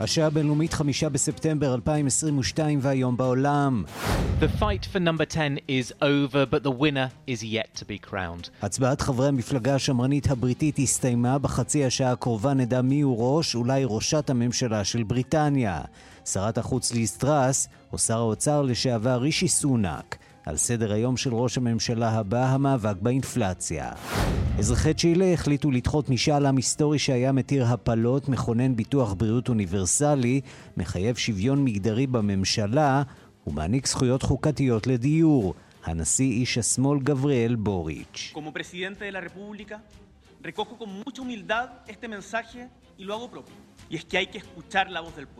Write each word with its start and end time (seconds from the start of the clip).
השעה 0.00 0.26
הבינלאומית 0.26 0.72
חמישה 0.72 1.08
בספטמבר 1.08 1.74
2022 1.74 2.78
והיום 2.82 3.16
בעולם. 3.16 3.84
The 4.40 4.60
fight 4.60 4.86
for 4.94 4.98
number 4.98 5.24
10 5.24 5.58
is 5.68 5.92
over, 6.02 6.46
but 6.46 6.62
the 6.62 6.70
winner 6.70 7.10
is 7.26 7.42
yet 7.42 7.80
to 7.80 7.84
be 7.84 8.10
crowned. 8.10 8.48
הצבעת 8.62 9.00
חברי 9.00 9.28
המפלגה 9.28 9.74
השמרנית 9.74 10.30
הבריטית 10.30 10.78
הסתיימה. 10.78 11.38
בחצי 11.38 11.84
השעה 11.84 12.12
הקרובה 12.12 12.54
נדע 12.54 12.82
מי 12.82 13.00
הוא 13.00 13.36
ראש, 13.36 13.54
אולי 13.54 13.82
ראשת 13.86 14.30
הממשלה 14.30 14.84
של 14.84 15.02
בריטניה. 15.02 15.80
שרת 16.24 16.58
החוץ 16.58 16.92
ליז 16.92 17.12
טראס, 17.12 17.68
או 17.92 17.98
שר 17.98 18.18
האוצר 18.18 18.62
לשעבר 18.62 19.16
רישי 19.16 19.48
סונאק. 19.48 20.18
על 20.48 20.56
סדר 20.56 20.92
היום 20.92 21.16
של 21.16 21.34
ראש 21.34 21.58
הממשלה 21.58 22.10
הבא 22.10 22.46
המאבק 22.46 22.96
באינפלציה. 23.02 23.92
אזרחי 24.58 24.94
צ'ילה 24.94 25.32
החליטו 25.32 25.70
לדחות 25.70 26.08
משאל 26.08 26.46
עם 26.46 26.56
היסטורי 26.56 26.98
שהיה 26.98 27.32
מתיר 27.32 27.66
הפלות, 27.66 28.28
מכונן 28.28 28.76
ביטוח 28.76 29.12
בריאות 29.12 29.48
אוניברסלי, 29.48 30.40
מחייב 30.76 31.16
שוויון 31.16 31.64
מגדרי 31.64 32.06
בממשלה 32.06 33.02
ומעניק 33.46 33.86
זכויות 33.86 34.22
חוקתיות 34.22 34.86
לדיור. 34.86 35.54
הנשיא 35.84 36.30
איש 36.30 36.58
השמאל 36.58 36.98
גבריאל 37.00 37.54
בוריץ'. 37.54 38.32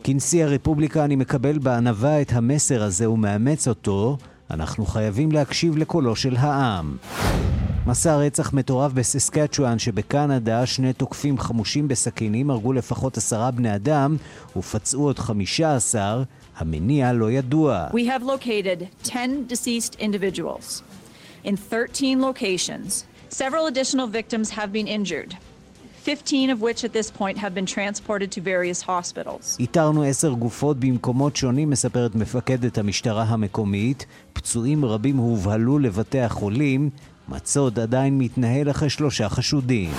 כנשיא 0.03 0.43
הרפובליקה 0.43 1.05
אני 1.05 1.15
מקבל 1.15 1.59
בענווה 1.59 2.21
את 2.21 2.31
המסר 2.31 2.83
הזה 2.83 3.09
ומאמץ 3.09 3.67
אותו. 3.67 4.17
אנחנו 4.51 4.85
חייבים 4.85 5.31
להקשיב 5.31 5.77
לקולו 5.77 6.15
של 6.15 6.35
העם. 6.35 6.97
מסע 7.87 8.17
רצח 8.17 8.53
מטורף 8.53 8.91
בססקצ'ואן 8.91 9.79
שבקנדה, 9.79 10.65
שני 10.65 10.93
תוקפים 10.93 11.37
חמושים 11.37 11.87
בסכינים 11.87 12.49
הרגו 12.49 12.73
לפחות 12.73 13.17
עשרה 13.17 13.51
בני 13.51 13.75
אדם 13.75 14.17
ופצעו 14.55 15.03
עוד 15.03 15.19
חמישה 15.19 15.75
עשר. 15.75 16.23
המניע 16.57 17.13
לא 17.13 17.31
ידוע. 17.31 17.87
We 17.91 18.05
have 18.05 18.23
located 18.23 19.07
10 19.07 19.17
deceased 19.47 19.95
individuals 19.99 20.83
in 21.45 21.55
13 21.55 22.21
locations. 22.21 23.05
Several 23.29 23.67
additional 23.67 24.07
victims 24.07 24.49
have 24.49 24.71
been 24.73 24.87
injured. 24.87 25.35
15 26.05 26.49
of 26.49 26.61
which 26.61 26.83
at 26.83 26.93
this 26.93 27.11
point 27.11 27.37
have 27.37 27.53
been 27.53 27.65
transported 27.65 28.31
to 28.31 28.41
various 28.41 28.81
hospitals. 28.81 29.57
איתרנו 29.59 30.03
עשר 30.03 30.31
גופות 30.31 30.79
במקומות 30.79 31.35
שונים, 31.35 31.69
מספרת 31.69 32.15
מפקדת 32.15 32.77
המשטרה 32.77 33.23
המקומית. 33.23 34.05
פצועים 34.33 34.85
רבים 34.85 35.17
הובהלו 35.17 35.79
לבתי 35.79 36.19
החולים. 36.19 36.89
מצוד 37.29 37.79
עדיין 37.79 38.17
מתנהל 38.17 38.69
אחרי 38.69 38.89
שלושה 38.89 39.29
חשודים. 39.29 39.91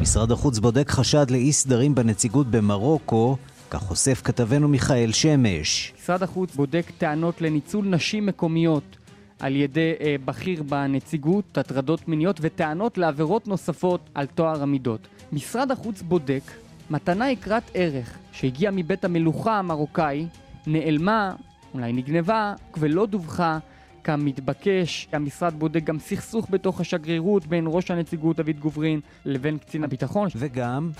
משרד 0.00 0.32
החוץ 0.32 0.58
בודק 0.58 0.90
חשד 0.90 1.30
לאי 1.30 1.52
סדרים 1.52 1.94
בנציגות 1.94 2.46
במרוקו, 2.46 3.36
כך 3.70 3.78
חושף 3.78 4.20
כתבנו 4.24 4.68
מיכאל 4.68 5.12
שמש. 5.12 5.92
משרד 6.02 6.22
החוץ 6.22 6.54
בודק 6.54 6.92
טענות 6.98 7.40
לניצול 7.40 7.84
נשים 7.84 8.26
מקומיות 8.26 8.96
על 9.38 9.56
ידי 9.56 9.92
אה, 10.00 10.16
בכיר 10.24 10.62
בנציגות, 10.62 11.58
הטרדות 11.58 12.08
מיניות 12.08 12.38
וטענות 12.40 12.98
לעבירות 12.98 13.48
נוספות 13.48 14.00
על 14.14 14.26
טוהר 14.26 14.62
המידות. 14.62 15.08
משרד 15.32 15.70
החוץ 15.70 16.02
בודק 16.02 16.42
מתנה 16.90 17.30
יקרת 17.30 17.70
ערך 17.74 18.18
שהגיעה 18.32 18.72
מבית 18.72 19.04
המלוכה 19.04 19.58
המרוקאי, 19.58 20.26
נעלמה, 20.66 21.34
אולי 21.74 21.92
נגנבה, 21.92 22.54
ולא 22.76 23.06
דווחה 23.06 23.58
כמתבקש. 24.04 25.08
המשרד 25.12 25.54
בודק 25.58 25.84
גם 25.84 25.98
סכסוך 25.98 26.46
בתוך 26.50 26.80
השגרירות 26.80 27.46
בין 27.46 27.64
ראש 27.66 27.90
הנציגות 27.90 28.36
דוד 28.36 28.58
גוברין 28.60 29.00
לבין 29.24 29.58
קצין 29.58 29.84
הביטחון. 29.84 30.28
וגם... 30.36 30.90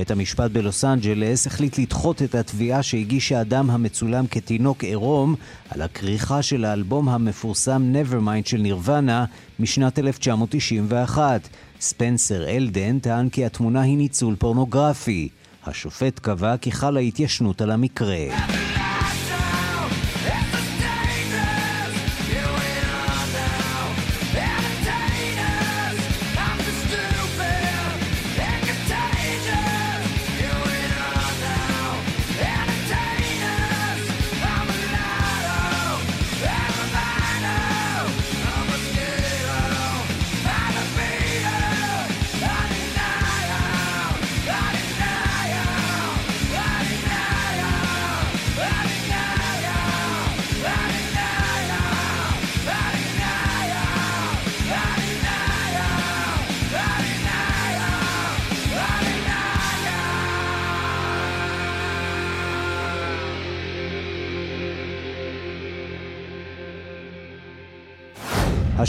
בית 0.00 0.10
המשפט 0.10 0.50
בלוס 0.50 0.84
אנג'לס 0.84 1.46
החליט 1.46 1.78
לדחות 1.78 2.22
את 2.22 2.34
התביעה 2.34 2.82
שהגיש 2.82 3.32
האדם 3.32 3.70
המצולם 3.70 4.26
כתינוק 4.26 4.84
עירום 4.84 5.34
על 5.70 5.82
הכריכה 5.82 6.42
של 6.42 6.64
האלבום 6.64 7.08
המפורסם 7.08 7.92
Nevermind 7.94 8.48
של 8.48 8.56
נירוונה 8.56 9.24
משנת 9.58 9.98
1991. 9.98 11.48
ספנסר 11.80 12.48
אלדן 12.48 12.98
טען 12.98 13.28
כי 13.28 13.44
התמונה 13.44 13.80
היא 13.80 13.96
ניצול 13.96 14.36
פורנוגרפי. 14.38 15.28
השופט 15.66 16.18
קבע 16.18 16.56
כי 16.56 16.72
חלה 16.72 17.00
התיישנות 17.00 17.60
על 17.60 17.70
המקרה. 17.70 18.26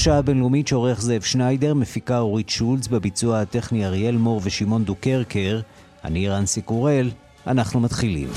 השעה 0.01 0.17
הבינלאומית 0.17 0.67
שעורך 0.67 1.01
זאב 1.01 1.22
שניידר, 1.22 1.73
מפיקה 1.73 2.19
אורית 2.19 2.50
שולץ, 2.50 2.88
בביצוע 2.88 3.39
הטכני 3.41 3.85
אריאל 3.85 4.17
מור 4.17 4.41
ושמעון 4.44 4.84
דוקרקר. 4.85 5.62
אני 6.03 6.29
רנסי 6.29 6.62
קורל, 6.62 7.09
אנחנו 7.47 7.79
מתחילים. 7.79 8.28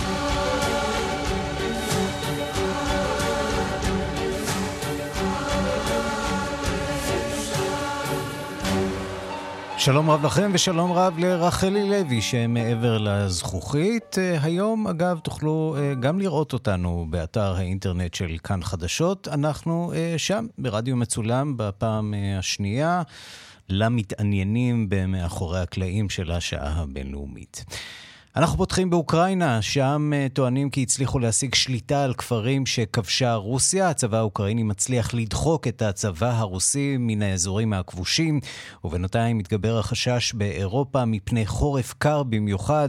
שלום 9.85 10.11
רב 10.11 10.27
לכם 10.27 10.51
ושלום 10.55 10.93
רב 10.93 11.19
לרחלי 11.19 11.91
לוי 11.91 12.23
שמעבר 12.23 12.99
לזכוכית. 12.99 14.19
אה, 14.19 14.39
היום, 14.43 14.89
אגב, 14.89 15.19
תוכלו 15.19 15.77
אה, 15.79 15.95
גם 15.95 16.21
לראות 16.21 16.53
אותנו 16.53 17.07
באתר 17.11 17.55
האינטרנט 17.57 18.15
של 18.15 18.37
כאן 18.45 18.63
חדשות. 18.63 19.29
אנחנו 19.29 19.93
אה, 19.95 20.15
שם, 20.17 20.47
ברדיו 20.59 20.97
מצולם, 20.97 21.57
בפעם 21.57 22.15
השנייה, 22.39 23.03
למתעניינים 23.69 24.87
במאחורי 24.89 25.61
הקלעים 25.61 26.11
של 26.11 26.31
השעה 26.31 26.73
הבינלאומית. 26.83 27.65
אנחנו 28.37 28.57
פותחים 28.57 28.91
באוקראינה, 28.91 29.63
שם 29.63 30.11
אה, 30.15 30.27
טוענים 30.33 30.71
כי 30.71 30.83
הצליחו 30.83 31.19
להשיג 31.19 31.55
שליטה 31.55 32.05
על 32.05 32.15
כפרים 32.15 32.67
שכבשה 32.67 33.35
רוסיה. 33.35 33.91
הצבא 33.91 34.19
האוקראיני 34.19 34.63
מצליח 34.63 35.15
לדחוק 35.15 35.69
את 35.69 35.83
הצבא 35.83 36.39
הרוסי 36.39 36.97
מן 36.99 37.23
האזורים 37.23 37.73
הכבושים, 37.73 38.41
ובינתיים 38.85 39.39
מתגבר 39.39 39.79
החשש 39.79 40.33
באירופה 40.33 41.05
מפני 41.05 41.47
חורף 41.47 41.95
קר 41.99 42.23
במיוחד, 42.23 42.89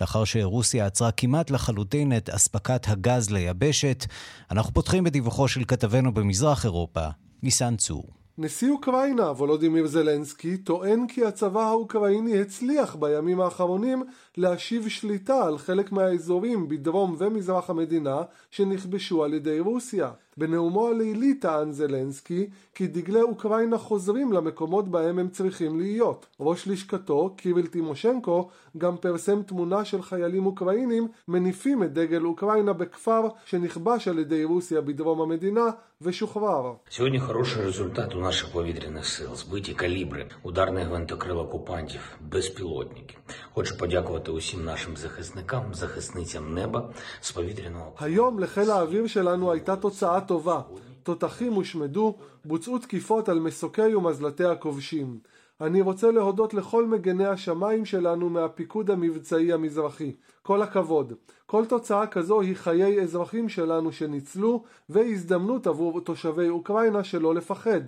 לאחר 0.00 0.24
שרוסיה 0.24 0.86
עצרה 0.86 1.10
כמעט 1.12 1.50
לחלוטין 1.50 2.16
את 2.16 2.30
אספקת 2.30 2.88
הגז 2.88 3.30
ליבשת. 3.30 4.06
אנחנו 4.50 4.72
פותחים 4.72 5.04
בדיווחו 5.04 5.48
של 5.48 5.64
כתבנו 5.64 6.14
במזרח 6.14 6.64
אירופה, 6.64 7.06
ניסן 7.42 7.76
צור. 7.76 8.25
נשיא 8.38 8.70
אוקראינה, 8.70 9.22
וולודימיר 9.22 9.86
זלנסקי, 9.86 10.56
טוען 10.56 11.06
כי 11.06 11.24
הצבא 11.24 11.62
האוקראיני 11.62 12.40
הצליח 12.40 12.94
בימים 12.94 13.40
האחרונים 13.40 14.02
להשיב 14.36 14.88
שליטה 14.88 15.46
על 15.46 15.58
חלק 15.58 15.92
מהאזורים 15.92 16.68
בדרום 16.68 17.16
ומזרח 17.18 17.70
המדינה 17.70 18.22
שנכבשו 18.50 19.24
על 19.24 19.34
ידי 19.34 19.60
רוסיה. 19.60 20.10
בנאומו 20.37 20.87
הלילי 20.87 21.33
טען 21.33 21.71
זלנסקי 21.71 22.49
כי 22.75 22.87
דגלי 22.87 23.21
אוקראינה 23.21 23.77
חוזרים 23.77 24.33
למקומות 24.33 24.87
בהם 24.87 25.19
הם 25.19 25.29
צריכים 25.29 25.79
להיות. 25.79 26.25
ראש 26.39 26.67
לשכתו, 26.67 27.33
קיריל 27.37 27.67
טימושנקו, 27.67 28.49
גם 28.77 28.97
פרסם 28.97 29.43
תמונה 29.43 29.85
של 29.85 30.01
חיילים 30.01 30.45
אוקראינים 30.45 31.07
מניפים 31.27 31.83
את 31.83 31.93
דגל 31.93 32.25
אוקראינה 32.25 32.73
בכפר 32.73 33.27
שנכבש 33.45 34.07
על 34.07 34.19
ידי 34.19 34.43
רוסיה 34.43 34.81
בדרום 34.81 35.21
המדינה 35.21 35.65
ושוחרר. 36.01 36.73
Сьогодні 36.89 37.19
хороший 37.19 37.61
результат 37.65 38.15
у 38.15 38.19
наших 38.19 38.51
повітряних 38.51 39.05
сил. 39.05 39.35
Збиті 39.35 39.73
калібри, 39.73 40.27
ударний 40.43 40.83
гвинтокрил 40.83 41.39
окупантів, 41.39 42.01
безпілотники. 42.21 43.15
Хочу 43.53 43.77
подякувати 43.77 44.31
усім 44.31 44.63
нашим 44.65 44.97
захисникам, 44.97 45.73
захисницям 45.73 46.53
неба 46.53 46.89
з 47.21 47.31
повітряного. 47.31 47.93
היום 47.99 48.39
לחיל 48.39 48.71
האוויר 48.71 49.07
שלנו 49.07 49.51
הייתה 49.51 49.75
תוצאה 49.75 50.21
טובה. 50.26 50.60
תותחים 51.02 51.52
הושמדו, 51.52 52.16
בוצעו 52.44 52.78
תקיפות 52.78 53.28
על 53.28 53.38
מסוקי 53.40 53.94
ומזלטי 53.94 54.44
הכובשים. 54.44 55.18
אני 55.60 55.80
רוצה 55.80 56.10
להודות 56.10 56.54
לכל 56.54 56.86
מגני 56.86 57.26
השמיים 57.26 57.84
שלנו 57.84 58.30
מהפיקוד 58.30 58.90
המבצעי 58.90 59.52
המזרחי. 59.52 60.12
כל 60.42 60.62
הכבוד. 60.62 61.12
כל 61.46 61.64
תוצאה 61.64 62.06
כזו 62.06 62.40
היא 62.40 62.56
חיי 62.56 63.02
אזרחים 63.02 63.48
שלנו 63.48 63.92
שניצלו 63.92 64.62
והזדמנות 64.88 65.66
עבור 65.66 66.00
תושבי 66.00 66.48
אוקראינה 66.48 67.04
שלא 67.04 67.34
לפחד. 67.34 67.80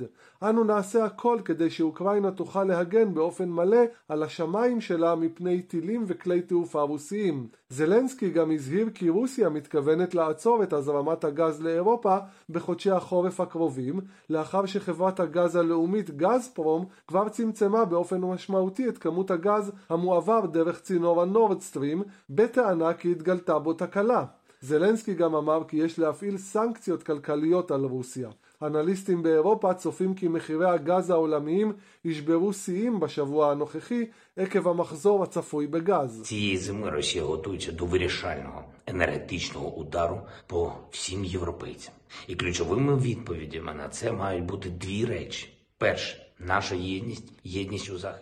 אנו 0.42 0.64
נעשה 0.64 1.04
הכל 1.04 1.38
כדי 1.44 1.70
שאוקראינה 1.70 2.30
תוכל 2.30 2.64
להגן 2.64 3.14
באופן 3.14 3.48
מלא 3.48 3.80
על 4.08 4.22
השמיים 4.22 4.80
שלה 4.80 5.14
מפני 5.14 5.62
טילים 5.62 6.04
וכלי 6.06 6.42
תעופה 6.42 6.82
רוסיים. 6.82 7.48
זלנסקי 7.68 8.30
גם 8.30 8.50
הזהיר 8.50 8.90
כי 8.94 9.08
רוסיה 9.08 9.48
מתכוונת 9.48 10.14
לעצור 10.14 10.62
את 10.62 10.72
הזרמת 10.72 11.24
הגז 11.24 11.62
לאירופה 11.62 12.16
בחודשי 12.50 12.90
החורף 12.90 13.40
הקרובים, 13.40 14.00
לאחר 14.30 14.66
שחברת 14.66 15.20
הגז 15.20 15.56
הלאומית 15.56 16.10
גזפרום 16.10 16.86
כבר 17.06 17.28
צמצמה 17.28 17.84
באופן 17.84 18.20
משמעותי 18.20 18.88
את 18.88 18.98
כמות 18.98 19.30
הגז 19.30 19.72
המועבר 19.88 20.46
דרך 20.46 20.80
צינור 20.80 21.22
הנורדסטרים, 21.22 22.02
בטענה 22.30 22.94
כי 22.94 23.12
התגלתה 23.12 23.47
בו 23.63 23.73
תקלה. 23.73 24.25
זלנסקי 24.61 25.13
גם 25.13 25.35
אמר 25.35 25.63
כי 25.67 25.77
יש 25.77 25.99
להפעיל 25.99 26.37
סנקציות 26.37 27.03
כלכליות 27.03 27.71
על 27.71 27.85
רוסיה. 27.85 28.29
אנליסטים 28.61 29.23
באירופה 29.23 29.73
צופים 29.73 30.13
כי 30.13 30.27
מחירי 30.27 30.69
הגז 30.69 31.09
העולמיים 31.09 31.73
ישברו 32.05 32.53
שיאים 32.53 32.99
בשבוע 32.99 33.51
הנוכחי 33.51 34.05
עקב 34.37 34.67
המחזור 34.67 35.23
הצפוי 35.23 35.67
בגז. 35.67 36.21
Цієї 36.23 36.57
зими 36.57 36.89
Росія 36.89 37.23
готується 37.23 37.71
до 37.71 37.85
вирішального 37.85 38.63
енергетичного 38.87 39.75
удару 39.75 40.21
по 40.47 40.73
всім 40.91 41.25
європейцям. 41.25 41.93
І 42.27 42.35
ключовими 42.35 42.95
відповідями 42.97 43.73
на 43.73 43.89
це 43.89 44.11
мають 44.11 44.45
бути 44.45 44.69
дві 44.69 45.05
речі: 45.05 45.53
перше 45.77 46.25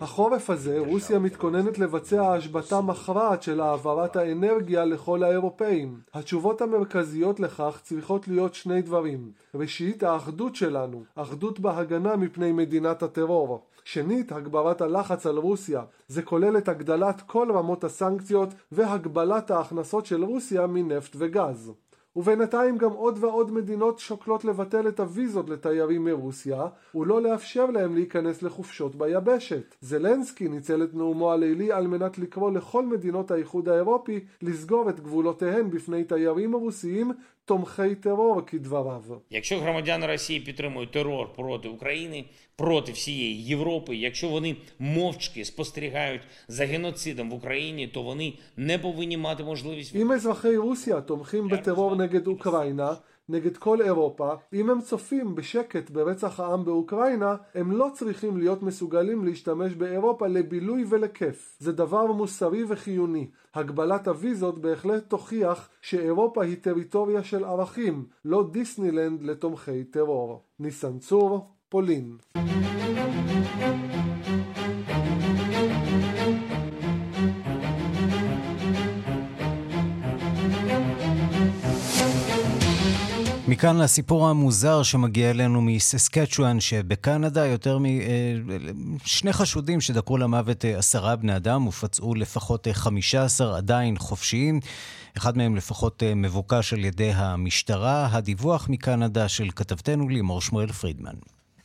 בחורף 0.01 0.51
הזה 0.51 0.79
רוסיה 0.79 1.19
מתכוננת 1.19 1.79
לבצע 1.79 2.33
השבתה 2.33 2.81
מכרעת 2.81 3.43
של 3.43 3.61
העברת 3.61 4.17
האנרגיה 4.17 4.85
לכל 4.85 5.23
האירופאים. 5.23 6.01
התשובות 6.15 6.61
המרכזיות 6.61 7.41
לכך 7.41 7.81
צריכות 7.83 8.29
להיות 8.29 8.55
שני 8.55 8.83
דברים. 8.83 9.33
ראשית, 9.55 10.03
האחדות 10.03 10.55
שלנו, 10.55 11.05
אחדות 11.15 11.61
בהגנה 11.61 12.17
מפני 12.17 12.53
מדינת 12.53 13.03
הטרור. 13.03 13.65
שנית, 13.85 14.33
הגברת 14.33 14.81
הלחץ 14.81 15.27
על 15.27 15.37
רוסיה. 15.39 15.83
זה 16.09 16.23
כולל 16.23 16.59
את 16.59 16.69
הגדלת 16.69 17.21
כל 17.27 17.53
רמות 17.55 17.85
הסנקציות 17.85 18.49
והגבלת 18.73 19.51
ההכנסות 19.51 20.07
של 20.07 20.25
רוסיה 20.25 20.67
מנפט 20.67 21.17
וגז. 21.19 21.73
ובינתיים 22.17 22.79
גם 22.79 22.93
עוד 22.93 23.19
ועוד 23.21 23.53
מדינות 23.53 23.99
שוקלות 23.99 24.45
לבטל 24.45 24.89
את 24.89 25.01
הוויזות 25.01 25.51
לתיירים 25.51 26.05
מרוסיה 26.05 26.67
ולא 26.95 27.23
לאפשר 27.23 27.67
להם 27.67 27.95
להיכנס 27.95 28.43
לחופשות 28.43 28.97
ביבשת. 28.97 29.75
זלנסקי 29.81 30.49
ניצל 30.49 30.83
את 30.83 30.95
נאומו 30.95 31.33
הלילי 31.33 31.73
על 31.73 31.87
מנת 31.87 32.19
לקרוא 32.19 32.51
לכל 32.51 32.87
מדינות 32.87 33.31
האיחוד 33.31 33.69
האירופי 33.69 34.25
לסגור 34.43 34.91
את 34.91 35.01
גבולותיהן 35.01 35.71
בפני 35.71 36.05
תיירים 36.05 36.55
רוסיים 36.55 37.13
Томхей 37.47 37.95
терора 37.95 38.43
кідварав. 38.43 39.23
Якщо 39.31 39.59
громадяни 39.59 40.07
Росії 40.07 40.41
підтримують 40.41 40.91
терор 40.91 41.33
проти 41.33 41.69
України, 41.69 42.25
проти 42.57 42.93
всієї 42.93 43.45
Європи, 43.45 43.97
якщо 43.97 44.29
вони 44.29 44.57
мовчки 44.79 45.45
спостерігають 45.45 46.23
за 46.49 46.67
геноцидом 46.67 47.31
в 47.31 47.35
Україні, 47.35 47.89
то 47.89 48.03
вони 48.03 48.33
не 48.57 48.79
повинні 48.79 49.17
мати 49.17 49.45
можливість. 49.45 49.95
Іме 49.95 50.21
Русія 50.43 51.01
Томхим 51.01 51.49
бетерор 51.49 51.97
негед 51.97 52.29
Україна. 52.29 52.97
נגד 53.29 53.57
כל 53.57 53.83
אירופה, 53.83 54.35
אם 54.53 54.71
הם 54.71 54.81
צופים 54.81 55.35
בשקט 55.35 55.91
ברצח 55.91 56.41
העם 56.41 56.65
באוקראינה, 56.65 57.37
הם 57.55 57.73
לא 57.73 57.91
צריכים 57.95 58.37
להיות 58.37 58.63
מסוגלים 58.63 59.25
להשתמש 59.25 59.75
באירופה 59.75 60.27
לבילוי 60.27 60.85
ולכיף. 60.89 61.57
זה 61.59 61.73
דבר 61.73 62.13
מוסרי 62.13 62.65
וחיוני. 62.69 63.31
הגבלת 63.55 64.09
הוויזות 64.09 64.59
בהחלט 64.59 65.11
תוכיח 65.11 65.69
שאירופה 65.83 66.45
היא 66.45 66.57
טריטוריה 66.61 67.25
של 67.25 67.45
ערכים, 67.45 68.05
לא 68.25 68.49
דיסנילנד 68.53 69.23
לתומכי 69.23 69.85
טרור. 69.85 70.43
ניסן 70.59 70.99
צור, 70.99 71.51
פולין. 71.69 72.17
מכאן 83.49 83.77
לסיפור 83.77 84.29
המוזר 84.29 84.83
שמגיע 84.83 85.31
אלינו 85.31 85.63
מססקצ'ואן 85.63 86.61
שבקנדה, 86.61 87.47
יותר 87.47 87.79
משני 88.75 89.33
חשודים 89.33 89.81
שדקרו 89.81 90.19
למוות 90.19 90.65
עשרה 90.65 91.17
בני 91.17 91.37
אדם 91.37 91.67
ופצעו 91.67 92.15
לפחות 92.15 92.67
חמישה 92.73 93.25
עשר 93.25 93.55
עדיין 93.55 93.99
חופשיים. 93.99 94.61
אחד 95.17 95.37
מהם 95.37 95.57
לפחות 95.57 96.03
מבוקש 96.17 96.73
על 96.73 96.85
ידי 96.85 97.11
המשטרה. 97.15 98.09
הדיווח 98.13 98.69
מקנדה 98.69 99.29
של 99.29 99.51
כתבתנו 99.57 100.09
לימור 100.09 100.41
שמואל 100.41 100.73
פרידמן. 100.73 101.15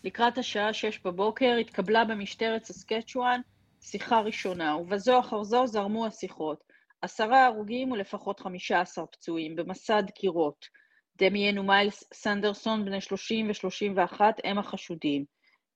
לקראת 0.04 0.38
השעה 0.38 0.74
שש 0.74 1.00
בבוקר 1.06 1.58
התקבלה 1.62 2.06
במשטרת 2.06 2.66
ססקצ'ואן 2.66 3.42
שיחה 3.82 4.20
ראשונה, 4.20 4.78
ובזו 4.78 5.20
אחר 5.20 5.44
זו 5.44 5.68
זרמו 5.68 6.06
השיחות. 6.06 6.64
עשרה 7.02 7.46
הרוגים 7.46 7.92
ולפחות 7.92 8.40
חמישה 8.40 8.82
עשר 8.82 9.06
פצועים 9.12 9.56
במסע 9.56 10.02
דקירות. 10.02 10.81
דמיאן 11.22 11.58
ומיילס 11.58 12.04
סנדרסון, 12.14 12.86
בני 12.86 13.02
30 13.02 13.50
ו-31, 13.50 14.22
הם 14.44 14.58
החשודים. 14.58 15.26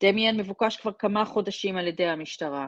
דמיאן 0.04 0.38
מבוקש 0.38 0.78
כבר 0.78 0.92
כמה 1.00 1.26
חודשים 1.26 1.78
על 1.78 1.88
ידי 1.88 2.06
המשטרה. 2.06 2.68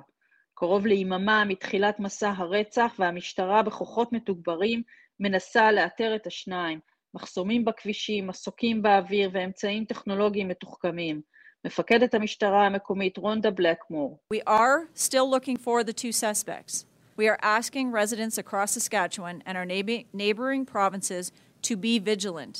קרוב 0.54 0.86
ליממה 0.86 1.46
מתחילת 1.46 2.00
מסע 2.00 2.34
הרצח, 2.38 2.96
והמשטרה 3.00 3.64
בכוחות 3.64 4.14
מתוגברים 4.14 4.82
מנסה 5.20 5.72
לאתר 5.72 6.16
את 6.16 6.28
השניים. 6.28 6.80
מחסומים 7.14 7.66
בכבישים, 7.66 8.28
מסוקים 8.28 8.82
באוויר 8.82 9.30
ואמצעים 9.34 9.86
טכנולוגיים 9.86 10.48
מתוחכמים. 10.48 11.22
מפקדת 11.66 12.14
המשטרה 12.14 12.66
המקומית 12.66 13.18
רונדה 13.18 13.52
בלקמור. 13.52 14.20
We 14.34 14.50
are 14.50 15.00
still 15.00 15.30
looking 15.30 15.58
for 15.58 15.84
the 15.84 15.94
two 15.94 16.12
suspects. 16.12 16.86
We 17.18 17.28
are 17.28 17.40
asking 17.42 17.92
residents 17.92 18.38
across 18.38 18.72
Saskatchewan 18.74 19.42
and 19.48 19.58
our 19.58 19.66
neighboring 20.14 20.66
provinces 20.66 21.32
to 21.70 21.76
be 21.76 22.00
vigilant. 22.00 22.56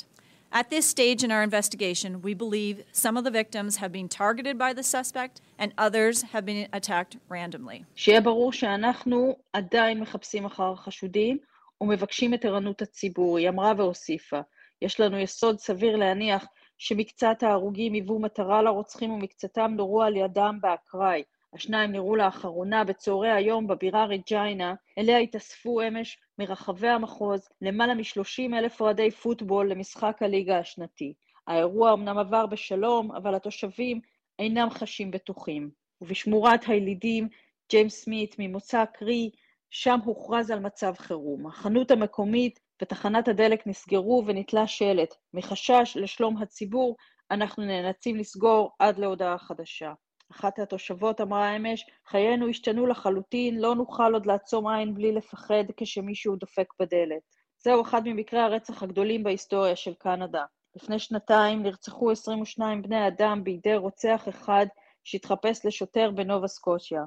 At 0.52 0.70
this 0.70 0.86
stage 0.96 1.22
in 1.26 1.32
our 1.36 1.44
investigation, 1.44 2.22
we 2.22 2.34
believe 2.34 2.76
some 2.92 3.16
of 3.18 3.24
the 3.26 3.32
victims 3.42 3.74
have 3.82 3.92
been 3.92 4.08
targeted 4.08 4.56
by 4.58 4.72
the 4.74 4.84
suspect 4.96 5.42
and 5.62 5.70
others 5.78 6.16
have 6.34 6.46
been 6.46 6.68
attacked 6.74 7.18
randomly. 7.30 7.86
שיהיה 7.96 8.22
ברור 8.22 8.52
שאנחנו 8.52 9.36
עדיין 9.54 10.00
מחפשים 10.00 10.46
אחר 10.46 10.72
החשודים 10.72 11.38
ומבקשים 11.82 12.34
את 12.34 12.46
ערנות 12.46 12.82
הציבור, 12.82 13.38
היא 13.38 13.50
אמרה 13.50 13.74
והוסיפה. 13.78 14.42
יש 14.82 15.00
לנו 15.00 15.18
יסוד 15.18 15.60
סביר 15.60 15.96
להניח 15.96 16.46
שמקצת 16.78 17.44
ההרוגים 17.44 17.94
היוו 17.94 18.20
מטרה 18.20 18.62
לרוצחים 18.62 19.12
ומקצתם 19.12 19.74
נורו 19.76 20.04
על 20.04 20.16
ידם 20.16 20.58
באקראי. 20.62 21.24
השניים 21.58 21.92
נראו 21.92 22.16
לאחרונה 22.16 22.84
בצהרי 22.84 23.32
היום 23.32 23.68
בבירה 23.68 24.06
רג'יינה, 24.06 24.74
אליה 24.98 25.18
התאספו 25.18 25.82
אמש 25.82 26.18
מרחבי 26.40 26.88
המחוז 26.88 27.50
למעלה 27.62 27.94
מ-30 27.94 28.58
אלף 28.58 28.82
אוהדי 28.82 29.12
פוטבול 29.12 29.72
למשחק 29.72 30.18
הליגה 30.22 30.60
השנתי. 30.60 31.14
האירוע 31.48 31.94
אמנם 31.94 32.18
עבר 32.18 32.46
בשלום, 32.46 33.12
אבל 33.12 33.36
התושבים 33.36 34.02
אינם 34.40 34.70
חשים 34.70 35.12
בטוחים. 35.12 35.70
ובשמורת 36.02 36.62
הילידים, 36.68 37.30
ג'יימס 37.70 38.04
סמית 38.04 38.36
ממוצא 38.40 38.86
קרי, 38.86 39.30
שם 39.70 40.00
הוכרז 40.06 40.52
על 40.52 40.60
מצב 40.60 40.94
חירום. 40.98 41.48
החנות 41.48 41.92
המקומית 41.92 42.60
ותחנת 42.82 43.28
הדלק 43.28 43.68
נסגרו 43.68 44.24
ונתלה 44.26 44.68
שלט. 44.68 45.16
מחשש 45.34 45.98
לשלום 46.02 46.38
הציבור, 46.38 46.96
אנחנו 47.32 47.66
נאלצים 47.66 48.16
לסגור 48.16 48.72
עד 48.80 48.98
להודעה 48.98 49.38
חדשה. 49.38 49.94
אחת 50.32 50.60
התושבות 50.60 51.22
אמרה 51.22 51.56
אמש, 51.56 51.86
חיינו 52.08 52.50
השתנו 52.50 52.88
לחלוטין, 52.88 53.60
לא 53.60 53.76
נוכל 53.76 54.14
עוד 54.14 54.26
לעצום 54.26 54.68
עין 54.68 54.94
בלי 54.94 55.12
לפחד 55.12 55.64
כשמישהו 55.78 56.36
דופק 56.36 56.74
בדלת. 56.80 57.22
זהו 57.58 57.82
אחד 57.82 58.02
ממקרי 58.06 58.40
הרצח 58.40 58.84
הגדולים 58.84 59.24
בהיסטוריה 59.24 59.76
של 59.76 59.94
קנדה. 59.94 60.44
לפני 60.76 61.00
שנתיים 61.00 61.64
נרצחו 61.64 62.12
22 62.12 62.82
בני 62.82 63.08
אדם 63.08 63.44
בידי 63.44 63.76
רוצח 63.76 64.26
אחד 64.30 64.66
שהתחפש 65.04 65.66
לשוטר 65.66 66.12
בנובה 66.12 66.48
סקוטיה. 66.48 67.04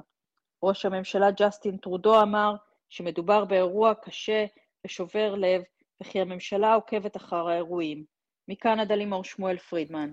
ראש 0.63 0.85
הממשלה 0.85 1.31
ג'סטין 1.31 1.77
טרודו 1.77 2.21
אמר 2.21 2.55
שמדובר 2.89 3.45
באירוע 3.45 3.93
קשה 3.93 4.45
ושובר 4.85 5.35
לב, 5.35 5.61
וכי 6.01 6.21
הממשלה 6.21 6.73
עוקבת 6.73 7.17
אחר 7.17 7.49
האירועים. 7.49 8.05
מקנדה 8.47 8.95
לימור 8.95 9.23
שמואל 9.23 9.57
פרידמן. 9.57 10.09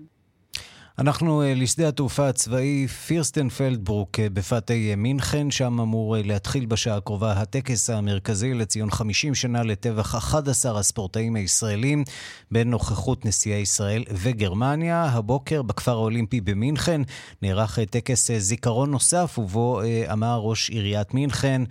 אנחנו 0.99 1.41
אה, 1.41 1.53
לשדה 1.55 1.87
התעופה 1.87 2.29
הצבאי 2.29 2.87
פירסטנפלדברוק 2.87 4.19
אה, 4.19 4.29
בפאתי 4.29 4.89
אה, 4.91 4.95
מינכן, 4.95 5.51
שם 5.51 5.79
אמור 5.79 6.15
להתחיל 6.23 6.65
בשעה 6.65 6.97
הקרובה 6.97 7.31
הטקס 7.31 7.89
המרכזי 7.89 8.53
לציון 8.53 8.91
50 8.91 9.35
שנה 9.35 9.63
לטבח 9.63 10.15
11 10.15 10.79
הספורטאים 10.79 11.35
הישראלים 11.35 12.03
בנוכחות 12.51 13.25
נשיאי 13.25 13.59
ישראל 13.59 14.03
וגרמניה. 14.11 15.03
הבוקר 15.03 15.61
בכפר 15.61 15.91
האולימפי 15.91 16.41
במינכן 16.41 17.01
נערך 17.41 17.79
טקס 17.79 18.31
זיכרון 18.37 18.91
נוסף, 18.91 19.35
ובו 19.39 19.81
אמר 20.11 20.39
ראש 20.43 20.69
עיריית 20.69 21.13
מינכן 21.13 21.61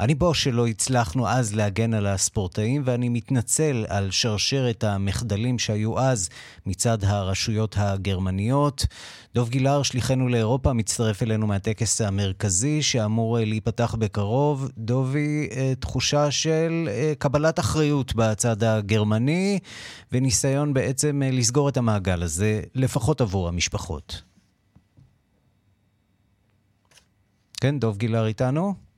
אני 0.00 0.14
בו 0.14 0.34
שלא 0.34 0.66
הצלחנו 0.66 1.28
אז 1.28 1.54
להגן 1.54 1.94
על 1.94 2.06
הספורטאים, 2.06 2.82
ואני 2.84 3.08
מתנצל 3.08 3.84
על 3.88 4.10
שרשרת 4.10 4.84
המחדלים 4.84 5.58
שהיו 5.58 5.98
אז 5.98 6.28
מצד 6.66 7.04
הרשויות 7.04 7.74
הגרמניות. 7.78 8.86
דוב 9.34 9.48
גילהר, 9.48 9.82
שליחנו 9.82 10.28
לאירופה, 10.28 10.72
מצטרף 10.72 11.22
אלינו 11.22 11.46
מהטקס 11.46 12.00
המרכזי 12.00 12.82
שאמור 12.82 13.38
להיפתח 13.38 13.94
בקרוב. 13.98 14.68
דובי, 14.78 15.48
אה, 15.52 15.72
תחושה 15.80 16.30
של 16.30 16.88
אה, 16.90 17.12
קבלת 17.18 17.58
אחריות 17.58 18.14
בצד 18.14 18.62
הגרמני, 18.62 19.58
וניסיון 20.12 20.74
בעצם 20.74 21.22
אה, 21.22 21.30
לסגור 21.30 21.68
את 21.68 21.76
המעגל 21.76 22.22
הזה, 22.22 22.62
לפחות 22.74 23.20
עבור 23.20 23.48
המשפחות. 23.48 24.22
כן, 27.60 27.78
דוב 27.78 27.96
גילהר 27.96 28.26
איתנו? 28.26 28.91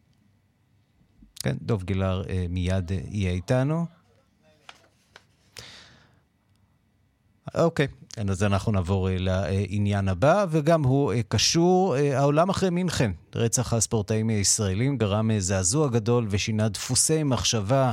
כן, 1.45 1.57
דוב 1.63 1.85
אה, 2.29 2.47
מיד 2.49 2.93
אה, 2.93 2.99
יהיה 3.11 3.33
איתנו. 3.33 3.87
אוקיי, 7.55 7.87
אז 8.31 8.43
אנחנו 8.43 8.73
נעבור 8.73 9.09
אה, 9.09 9.17
לעניין 9.19 10.09
הבא, 10.09 10.47
וגם 10.51 10.85
הוא 10.85 11.13
אה, 11.13 11.21
קשור, 11.29 11.95
העולם 11.95 12.51
אחרי 12.51 12.71
מינכן. 12.71 13.11
רצח 13.37 13.73
הספורטאים 13.73 14.29
הישראלים 14.29 14.99
גרם 14.99 15.31
זעזוע 15.39 15.89
גדול 15.89 16.27
ושינה 16.31 16.69
דפוסי 16.69 17.23
מחשבה 17.23 17.93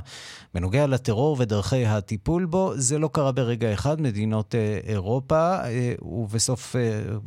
בנוגע 0.54 0.88
לטרור 0.88 1.36
ודרכי 1.40 1.86
הטיפול 1.86 2.46
בו. 2.46 2.72
זה 2.76 3.00
לא 3.00 3.10
קרה 3.14 3.32
ברגע 3.32 3.74
אחד, 3.74 4.02
מדינות 4.02 4.56
אירופה 4.88 5.58
ובסוף 6.02 6.76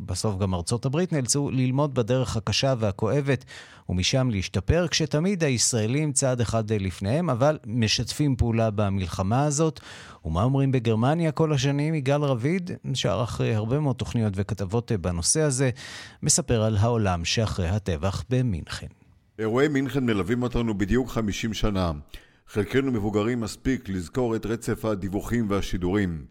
בסוף 0.05 0.37
גם 0.37 0.53
ארצות 0.53 0.85
הברית 0.85 1.13
נאלצו 1.13 1.51
ללמוד 1.51 1.93
בדרך 1.93 2.37
הקשה 2.37 2.73
והכואבת 2.79 3.45
ומשם 3.89 4.29
להשתפר, 4.31 4.87
כשתמיד 4.87 5.43
הישראלים 5.43 6.13
צעד 6.13 6.41
אחד 6.41 6.71
לפניהם, 6.71 7.29
אבל 7.29 7.57
משתפים 7.65 8.35
פעולה 8.35 8.71
במלחמה 8.71 9.43
הזאת. 9.43 9.79
ומה 10.25 10.43
אומרים 10.43 10.71
בגרמניה 10.71 11.31
כל 11.31 11.53
השנים? 11.53 11.95
יגאל 11.95 12.21
רביד, 12.21 12.71
שערך 12.93 13.41
הרבה 13.41 13.79
מאוד 13.79 13.95
תוכניות 13.95 14.33
וכתבות 14.35 14.91
בנושא 15.01 15.41
הזה, 15.41 15.69
מספר 16.23 16.63
על 16.63 16.77
העולם 16.77 17.25
שאחרי 17.25 17.69
הטבח 18.05 18.23
במינכן. 18.29 18.87
אירועי 19.39 19.67
מינכן 19.67 20.05
מלווים 20.05 20.43
אותנו 20.43 20.77
בדיוק 20.77 21.09
50 21.09 21.53
שנה. 21.53 21.91
חלקנו 22.47 22.91
מבוגרים 22.91 23.41
מספיק 23.41 23.89
לזכור 23.89 24.35
את 24.35 24.45
רצף 24.45 24.85
הדיווחים 24.85 25.49
והשידורים. 25.49 26.25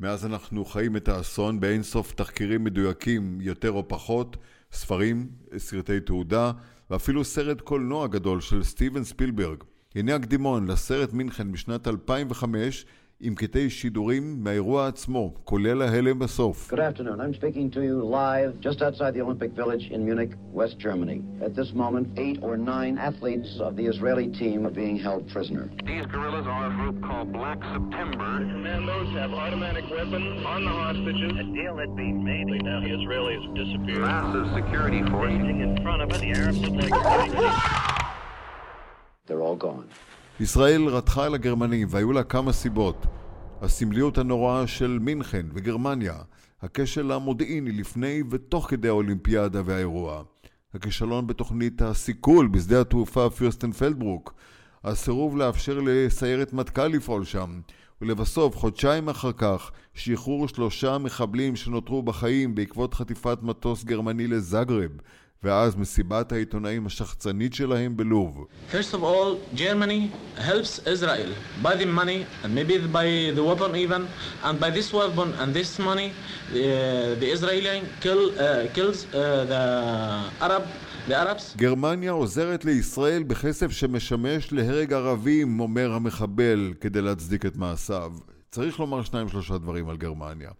מאז 0.00 0.26
אנחנו 0.26 0.64
חיים 0.64 0.96
את 0.96 1.08
האסון 1.08 1.60
באין 1.60 1.82
סוף 1.82 2.12
תחקירים 2.12 2.64
מדויקים 2.64 3.40
יותר 3.40 3.70
או 3.70 3.88
פחות, 3.88 4.36
ספרים, 4.72 5.28
סרטי 5.56 6.00
תעודה 6.00 6.52
ואפילו 6.90 7.24
סרט 7.24 7.60
קולנוע 7.60 8.06
גדול 8.06 8.40
של 8.40 8.64
סטיבן 8.64 9.04
ספילברג. 9.04 9.58
הנה 9.94 10.14
הקדימון 10.14 10.70
לסרט 10.70 11.12
מינכן 11.12 11.52
בשנת 11.52 11.88
2005 11.88 12.86
עם 13.23 13.35
קטעי 13.35 13.69
שידורים 13.69 14.43
מהאירוע 14.43 14.87
עצמו, 14.87 15.33
כולל 15.43 15.81
ההלם 15.81 16.19
בסוף. 16.19 16.73
Good 16.73 16.79
afternoon. 16.79 17.19
I'm 17.19 17.33
speaking 17.33 17.69
to 17.75 17.81
you 17.81 17.95
live 18.19 18.51
just 18.61 18.81
outside 18.81 19.13
the 19.13 19.21
Olympic 19.27 19.51
Village 19.61 19.85
in 19.91 20.05
Munich, 20.05 20.31
West 20.53 20.77
Germany. 20.85 21.19
At 21.47 21.53
this 21.59 21.69
moment, 21.73 22.05
eight 22.17 22.39
or 22.47 22.55
nine 22.55 22.97
athletes 23.09 23.49
of 23.67 23.71
the 23.79 23.85
Israeli 23.91 24.27
team 24.41 24.57
are 24.67 24.75
being 24.83 24.97
held 25.07 25.21
prisoner. 25.35 25.65
These 25.91 26.05
guerrillas 26.11 26.47
are 26.55 26.63
a 26.71 26.73
group 26.79 26.97
called 27.07 27.27
Black 27.39 27.59
September. 27.75 28.29
The 28.43 28.49
commandos 28.55 29.09
have 29.19 29.31
automatic 29.43 29.85
weapons 29.97 30.45
on 30.53 30.59
the 30.67 30.75
hostages. 30.83 31.31
A 31.43 31.45
deal 31.59 31.75
had 31.83 31.91
been 32.03 32.17
made. 32.31 32.47
Now 32.69 32.79
the 32.85 32.91
Israelis 32.99 33.43
disappeared. 33.61 34.07
Massive 34.15 34.47
security 34.59 35.01
force. 35.11 35.37
in 35.67 35.71
front 35.85 36.01
of 36.03 36.07
it. 36.13 36.19
The 36.25 36.31
Arabs 36.39 36.59
look 36.63 36.75
like... 36.83 36.93
They're 39.27 39.43
all 39.47 39.59
gone. 39.69 39.87
ישראל 40.40 40.84
רתחה 40.86 41.26
אל 41.26 41.34
הגרמנים 41.34 41.88
והיו 41.90 42.12
לה 42.12 42.22
כמה 42.22 42.52
סיבות. 42.52 43.06
הסמליות 43.62 44.18
הנוראה 44.18 44.66
של 44.66 44.98
מינכן 45.00 45.46
וגרמניה, 45.54 46.14
הכשל 46.62 47.12
המודיעיני 47.12 47.72
לפני 47.72 48.22
ותוך 48.30 48.70
כדי 48.70 48.88
האולימפיאדה 48.88 49.62
והאירוע, 49.64 50.22
הכישלון 50.74 51.26
בתוכנית 51.26 51.82
הסיכול 51.82 52.48
בשדה 52.48 52.80
התעופה 52.80 53.30
פירסטנפלדברוק, 53.30 54.34
הסירוב 54.84 55.36
לאפשר 55.36 55.80
לסיירת 55.84 56.52
מטכ"ל 56.52 56.86
לפעול 56.86 57.24
שם, 57.24 57.60
ולבסוף, 58.02 58.56
חודשיים 58.56 59.08
אחר 59.08 59.32
כך, 59.32 59.70
שחרור 59.94 60.48
שלושה 60.48 60.98
מחבלים 60.98 61.56
שנותרו 61.56 62.02
בחיים 62.02 62.54
בעקבות 62.54 62.94
חטיפת 62.94 63.38
מטוס 63.42 63.84
גרמני 63.84 64.26
לזגרב, 64.26 64.90
ואז 65.42 65.76
מסיבת 65.76 66.32
העיתונאים 66.32 66.86
השחצנית 66.86 67.54
שלהם 67.54 67.96
בלוב. 67.96 68.46
First 68.72 68.94
of 68.94 69.02
all, 69.02 69.56
Germany 69.56 70.10
helps 70.38 70.80
Israel 70.86 71.32
by 71.62 71.74
the 71.74 71.86
money 71.86 72.26
and 72.42 72.54
maybe 72.54 72.78
by 72.78 73.06
the 73.36 73.44
weapon 73.50 73.76
even 73.76 74.02
and 74.42 74.60
by 74.60 74.70
this 74.70 74.92
weapon 74.92 75.28
and 75.40 75.54
this 75.54 75.78
money 75.78 76.08
the, 76.52 77.16
the 77.20 77.28
Israeli 77.36 77.82
kill, 78.00 78.22
uh, 78.30 78.66
kills 78.74 78.98
uh, 79.06 79.44
the 79.52 79.62
Arab 80.46 80.62
גרמניה 81.56 82.12
עוזרת 82.12 82.64
לישראל 82.64 83.22
בכסף 83.22 83.70
שמשמש 83.70 84.52
להרג 84.52 84.92
ערבים, 84.92 85.60
אומר 85.60 85.92
המחבל, 85.92 86.72
כדי 86.80 87.00
להצדיק 87.00 87.46
את 87.46 87.56
מעשיו. 87.56 88.12
צריך 88.50 88.80
לומר 88.80 89.02
שניים 89.02 89.28
שלושה 89.28 89.58
דברים 89.58 89.88
על 89.88 89.96
גרמניה. 89.96 90.50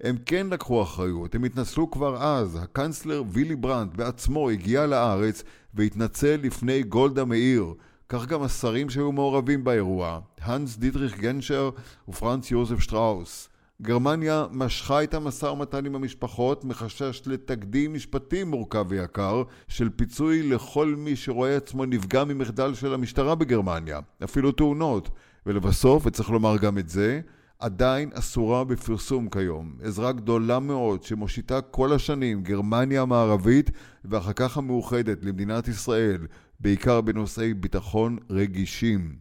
הם 0.00 0.16
כן 0.26 0.46
לקחו 0.50 0.82
אחריות, 0.82 1.34
הם 1.34 1.44
התנצלו 1.44 1.90
כבר 1.90 2.22
אז. 2.22 2.58
הקנצלר 2.62 3.22
וילי 3.28 3.56
ברנט 3.56 3.94
בעצמו 3.94 4.50
הגיע 4.50 4.86
לארץ 4.86 5.42
והתנצל 5.74 6.36
לפני 6.42 6.82
גולדה 6.82 7.24
מאיר. 7.24 7.74
כך 8.08 8.26
גם 8.26 8.42
השרים 8.42 8.90
שהיו 8.90 9.12
מעורבים 9.12 9.64
באירוע, 9.64 10.20
הנס 10.40 10.76
דיטריך 10.76 11.18
גנשר 11.18 11.70
ופרנץ 12.08 12.50
יוזף 12.50 12.80
שטראוס. 12.80 13.48
גרמניה 13.82 14.46
משכה 14.50 15.02
את 15.02 15.14
המשא 15.14 15.46
ומתן 15.46 15.86
עם 15.86 15.94
המשפחות 15.94 16.64
מחשש 16.64 17.22
לתקדים 17.26 17.94
משפטי 17.94 18.44
מורכב 18.44 18.84
ויקר 18.88 19.42
של 19.68 19.88
פיצוי 19.96 20.42
לכל 20.42 20.94
מי 20.98 21.16
שרואה 21.16 21.56
עצמו 21.56 21.84
נפגע 21.84 22.24
ממחדל 22.24 22.74
של 22.74 22.94
המשטרה 22.94 23.34
בגרמניה, 23.34 24.00
אפילו 24.24 24.52
תאונות. 24.52 25.10
ולבסוף, 25.46 26.06
וצריך 26.06 26.30
לומר 26.30 26.56
גם 26.56 26.78
את 26.78 26.88
זה, 26.88 27.20
עדיין 27.58 28.10
אסורה 28.14 28.64
בפרסום 28.64 29.28
כיום. 29.28 29.76
עזרה 29.82 30.12
גדולה 30.12 30.58
מאוד 30.58 31.02
שמושיטה 31.02 31.60
כל 31.60 31.92
השנים 31.92 32.42
גרמניה 32.42 33.02
המערבית 33.02 33.70
ואחר 34.04 34.32
כך 34.32 34.56
המאוחדת 34.56 35.24
למדינת 35.24 35.68
ישראל, 35.68 36.26
בעיקר 36.60 37.00
בנושאי 37.00 37.54
ביטחון 37.54 38.18
רגישים. 38.30 39.16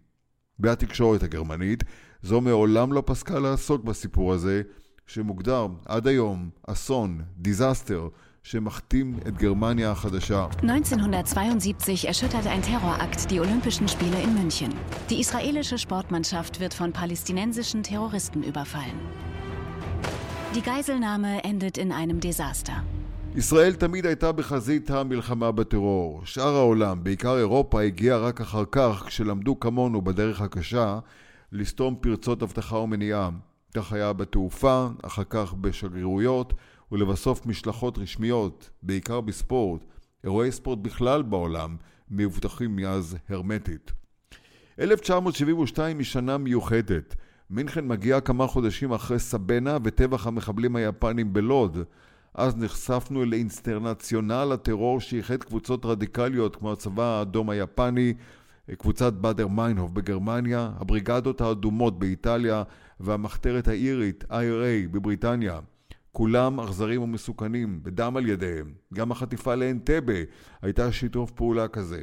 בתקשורת 0.59 1.23
הגרמנית 1.23 1.83
זו 2.21 2.41
מעולם 2.41 2.93
לא 2.93 3.03
פסקה 3.05 3.39
לעסוק 3.39 3.83
בסיפור 3.83 4.33
הזה, 4.33 4.61
שמוגדר 5.07 5.67
עד 5.85 6.07
היום 6.07 6.49
אסון, 6.67 7.21
דיזסטר, 7.37 8.07
שמכתים 8.46 9.18
את 9.28 9.36
גרמניה 9.36 9.90
החדשה. 9.90 10.46
1972 10.62 12.08
erschüttert 12.08 12.46
ein 12.46 12.62
Terrorakt 12.62 13.30
die 13.30 13.40
Olympischen 13.40 13.88
Spiele 13.88 14.20
in 14.22 14.34
München. 14.34 14.72
Die 15.10 15.20
israelische 15.20 15.78
Sportmannschaft 15.78 16.60
wird 16.60 16.74
von 16.74 16.92
palästinensischen 16.92 17.82
Terroristen 17.82 18.42
überfallen. 18.42 18.98
Die 20.54 20.62
Geiselnahme 20.62 21.44
endet 21.44 21.78
in 21.78 21.92
einem 21.92 22.20
Desaster. 22.20 22.82
ישראל 23.36 23.74
תמיד 23.74 24.06
הייתה 24.06 24.32
בחזית 24.32 24.90
המלחמה 24.90 25.52
בטרור. 25.52 26.20
שאר 26.24 26.54
העולם, 26.56 27.04
בעיקר 27.04 27.38
אירופה, 27.38 27.82
הגיע 27.82 28.16
רק 28.16 28.40
אחר 28.40 28.64
כך, 28.70 29.04
כשלמדו 29.06 29.60
כמונו 29.60 30.02
בדרך 30.02 30.40
הקשה, 30.40 30.98
לסתום 31.52 31.96
פרצות 32.00 32.42
אבטחה 32.42 32.76
ומניעה. 32.76 33.30
כך 33.74 33.92
היה 33.92 34.12
בתעופה, 34.12 34.86
אחר 35.02 35.22
כך 35.30 35.54
בשגרירויות, 35.54 36.52
ולבסוף 36.91 37.45
משלחות 37.45 37.97
רשמיות, 37.97 38.69
בעיקר 38.83 39.21
בספורט, 39.21 39.81
אירועי 40.23 40.51
ספורט 40.51 40.79
בכלל 40.79 41.21
בעולם, 41.21 41.75
מבוטחים 42.09 42.75
מאז 42.75 43.17
הרמטית. 43.29 43.91
1972 44.79 45.97
היא 45.97 46.05
שנה 46.05 46.37
מיוחדת. 46.37 47.15
מינכן 47.49 47.87
מגיעה 47.87 48.21
כמה 48.21 48.47
חודשים 48.47 48.91
אחרי 48.91 49.19
סבנה 49.19 49.77
וטבח 49.83 50.27
המחבלים 50.27 50.75
היפנים 50.75 51.33
בלוד. 51.33 51.77
אז 52.33 52.57
נחשפנו 52.57 53.25
לאינסטרנציונל 53.25 54.51
הטרור 54.53 54.99
שאיחד 54.99 55.43
קבוצות 55.43 55.85
רדיקליות 55.85 56.55
כמו 56.55 56.71
הצבא 56.71 57.03
האדום 57.03 57.49
היפני, 57.49 58.13
קבוצת 58.77 59.13
באדר 59.13 59.47
מיינהוף 59.47 59.91
בגרמניה, 59.91 60.71
הבריגדות 60.79 61.41
האדומות 61.41 61.99
באיטליה 61.99 62.63
והמחתרת 62.99 63.67
האירית 63.67 64.23
IRA 64.23 64.91
בבריטניה. 64.91 65.59
כולם 66.17 66.59
אכזרים 66.59 67.01
ומסוכנים, 67.01 67.79
בדם 67.83 68.17
על 68.17 68.29
ידיהם. 68.29 68.73
גם 68.93 69.11
החטיפה 69.11 69.55
לאנטבה 69.55 70.13
הייתה 70.61 70.91
שיתוף 70.91 71.31
פעולה 71.31 71.67
כזה. 71.67 72.01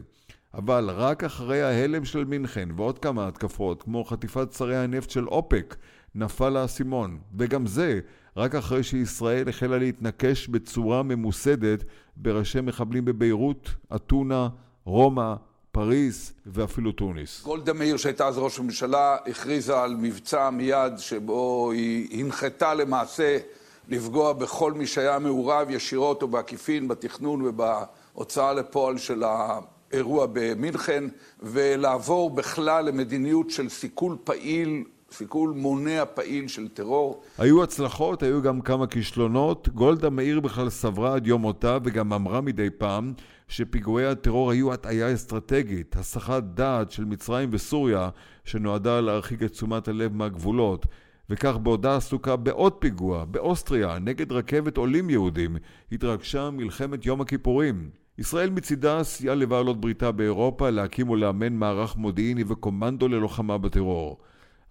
אבל 0.55 0.91
רק 0.91 1.25
אחרי 1.25 1.63
ההלם 1.63 2.05
של 2.05 2.25
מינכן 2.25 2.69
ועוד 2.77 2.99
כמה 2.99 3.29
התקפות, 3.29 3.83
כמו 3.83 4.05
חטיפת 4.05 4.53
שרי 4.53 4.77
הנפט 4.77 5.11
של 5.11 5.29
אופק, 5.29 5.77
נפל 6.15 6.57
האסימון. 6.57 7.19
וגם 7.39 7.67
זה, 7.67 8.01
רק 8.37 8.55
אחרי 8.55 8.83
שישראל 8.83 9.49
החלה 9.49 9.79
להתנקש 9.79 10.49
בצורה 10.49 11.03
ממוסדת 11.03 11.85
בראשי 12.17 12.61
מחבלים 12.61 13.05
בביירות, 13.05 13.71
אתונה, 13.95 14.49
רומא, 14.85 15.35
פריז 15.73 16.33
ואפילו 16.47 16.93
תוניס. 16.93 17.43
גולדה 17.43 17.73
מאיר 17.73 17.97
שהייתה 17.97 18.27
אז 18.27 18.39
ראש 18.39 18.59
הממשלה 18.59 19.17
הכריזה 19.27 19.81
על 19.81 19.97
מבצע 19.97 20.51
מיד 20.51 20.93
שבו 20.99 21.71
היא 21.73 22.25
הנחתה 22.25 22.75
למעשה 22.75 23.39
לפגוע 23.89 24.33
בכל 24.33 24.73
מי 24.73 24.87
שהיה 24.87 25.19
מעורב 25.19 25.71
ישירות 25.71 26.23
או 26.23 26.29
בעקיפין 26.29 26.89
בתכנון 26.89 27.43
ובהוצאה 27.43 28.53
לפועל 28.53 28.99
של 28.99 29.23
האירוע 29.25 30.27
במינכן 30.33 31.05
ולעבור 31.43 32.31
בכלל 32.31 32.85
למדיניות 32.85 33.51
של 33.51 33.69
סיכול 33.69 34.17
פעיל 34.25 34.85
סיכול 35.15 35.51
מונע 35.57 36.05
פעיל 36.15 36.49
של 36.49 36.69
טרור. 36.69 37.23
היו 37.39 37.63
הצלחות, 37.63 38.23
היו 38.23 38.43
גם 38.43 38.61
כמה 38.61 38.87
כישלונות. 38.87 39.69
גולדה 39.69 40.11
מאיר 40.11 40.41
בכלל 40.41 40.71
סברה 40.71 41.15
עד 41.15 41.27
יום 41.27 41.43
מותה 41.43 41.79
וגם 41.85 42.13
אמרה 42.13 42.41
מדי 42.41 42.71
פעם 42.71 43.13
שפיגועי 43.49 44.07
הטרור 44.07 44.51
היו 44.51 44.73
הטעיה 44.73 45.15
אסטרטגית, 45.15 45.97
הסחת 45.97 46.43
דעת 46.43 46.91
של 46.91 47.05
מצרים 47.05 47.49
וסוריה 47.53 48.09
שנועדה 48.45 49.01
להרחיק 49.01 49.43
את 49.43 49.51
תשומת 49.51 49.89
הלב 49.89 50.15
מהגבולות. 50.15 50.87
וכך 51.31 51.57
בעודה 51.63 51.97
עסוקה 51.97 52.37
בעוד 52.37 52.73
פיגוע, 52.73 53.25
באוסטריה, 53.25 53.99
נגד 53.99 54.33
רכבת 54.33 54.77
עולים 54.77 55.11
יהודים, 55.11 55.57
התרגשה 55.93 56.51
מלחמת 56.51 57.07
יום 57.07 57.21
הכיפורים. 57.21 57.91
ישראל 58.19 58.51
מצידה 58.51 59.03
סייעה 59.03 59.35
לבעלות 59.35 59.81
בריתה 59.81 60.13
באירופה 60.13 60.71
להקים 60.71 61.11
ולאמן 61.11 61.53
מערך 61.53 61.97
מודיעיני 61.97 62.45
וקומנדו 62.49 63.09
ללוחמה 63.09 63.59
בטרור. 63.59 64.19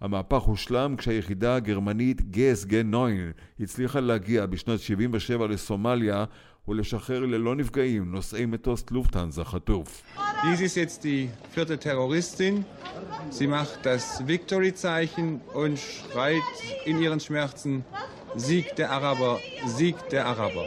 המהפך 0.00 0.42
הושלם 0.42 0.96
כשהיחידה 0.96 1.56
הגרמנית 1.56 2.30
גס 2.30 2.64
גן 2.64 2.90
נוין 2.90 3.32
הצליחה 3.60 4.00
להגיע 4.00 4.46
בשנת 4.46 4.80
77 4.80 5.46
לסומליה 5.46 6.24
ולשחרר 6.68 7.26
ללא 7.26 7.54
נפגעים 7.54 8.12
נוסעי 8.12 8.46
מטוס 8.46 8.84
לופטהנזה 8.90 9.44
חטוף. 9.44 10.02
Dies 10.42 10.60
ist 10.60 10.76
jetzt 10.76 11.04
die 11.04 11.28
vierte 11.54 11.78
Terroristin. 11.78 12.64
Sie 13.30 13.46
macht 13.46 13.78
das 13.86 14.04
Victory-Zeichen 14.26 15.40
und 15.62 15.78
schreit 15.78 16.50
in 16.84 16.96
ihren 17.02 17.20
Schmerzen 17.20 17.84
Sieg 18.36 18.66
der 18.76 18.90
Araber, 18.90 19.38
Sieg 19.66 19.96
der 20.10 20.26
Araber. 20.26 20.66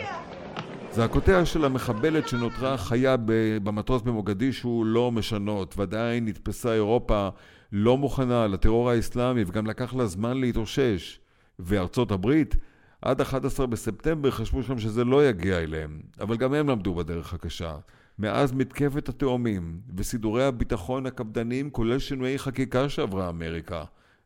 זעקותיה 0.92 1.46
של 1.46 1.66
המחבלת 1.66 2.28
שנותרה 2.28 2.78
חיה 2.78 3.16
במטוס 3.64 4.02
במוגדישו 4.02 4.84
לא 4.86 5.12
משנות, 5.12 5.78
ועדיין 5.78 6.26
נתפסה 6.26 6.74
אירופה 6.74 7.30
לא 7.72 7.98
מוכנה 7.98 8.48
לטרור 8.48 8.90
האסלאמי 8.90 9.44
וגם 9.48 9.68
לקח 9.68 9.94
לה 9.94 10.06
זמן 10.06 10.38
להתאושש. 10.38 11.20
וארצות 11.60 12.12
הברית, 12.12 12.56
עד 13.02 13.22
11 13.22 13.68
בספטמבר 13.68 14.32
חשבו 14.32 14.64
שם 14.64 14.80
שזה 14.80 15.04
לא 15.04 15.28
יגיע 15.28 15.60
אליהם, 15.60 16.02
אבל 16.20 16.38
גם 16.38 16.54
הם 16.54 16.70
למדו 16.70 16.96
בדרך 16.96 17.34
הקשה. 17.34 17.76
מאז 18.20 18.54
מתקפת 18.54 19.10
התאומים 19.10 19.80
וסידורי 19.96 20.44
הביטחון 20.44 21.06
הקפדניים 21.06 21.70
כולל 21.70 22.00
שינויי 22.00 22.40
חקיקה 22.40 22.90
שעברה 22.90 23.30
אמריקה, 23.30 23.84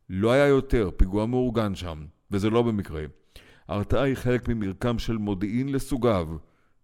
לא 0.09 0.31
היה 0.31 0.47
יותר 0.47 0.89
פיגוע 0.97 1.25
מאורגן 1.25 1.75
שם, 1.75 2.05
וזה 2.31 2.49
לא 2.49 2.61
במקרה. 2.61 3.03
ההרתעה 3.67 4.03
היא 4.03 4.15
חלק 4.15 4.49
ממרקם 4.49 4.99
של 4.99 5.17
מודיעין 5.17 5.71
לסוגיו 5.71 6.27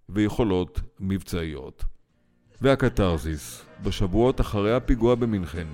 ויכולות 0.09 0.81
מבצעיות. 0.99 1.85
והקתרזיס, 2.61 3.65
בשבועות 3.83 4.41
אחרי 4.41 4.73
הפיגוע 4.75 5.15
במינכן, 5.15 5.67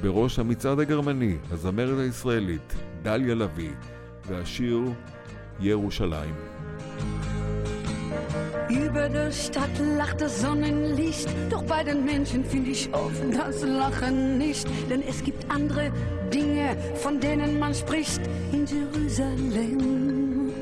בראש 0.00 0.38
המצעד 0.38 0.80
הגרמני, 0.80 1.36
הזמרת 1.50 1.98
הישראלית, 1.98 2.74
דליה 3.02 3.34
לביא, 3.34 3.72
והשיר 4.26 4.80
Jerusalem. 5.58 6.36
Über 8.68 9.08
der 9.08 9.30
Stadt 9.32 9.78
lacht 9.98 10.20
das 10.20 10.40
Sonnenlicht, 10.40 11.28
doch 11.50 11.62
bei 11.64 11.84
den 11.84 12.04
Menschen 12.04 12.44
finde 12.44 12.70
ich 12.70 12.92
oft 12.92 13.22
das 13.32 13.62
Lachen 13.62 14.38
nicht, 14.38 14.66
denn 14.90 15.02
es 15.06 15.22
gibt 15.22 15.50
andere 15.50 15.90
Dinge, 16.32 16.76
von 16.96 17.20
denen 17.20 17.58
man 17.58 17.74
spricht 17.74 18.20
in 18.52 18.66
Jerusalem. 18.66 20.52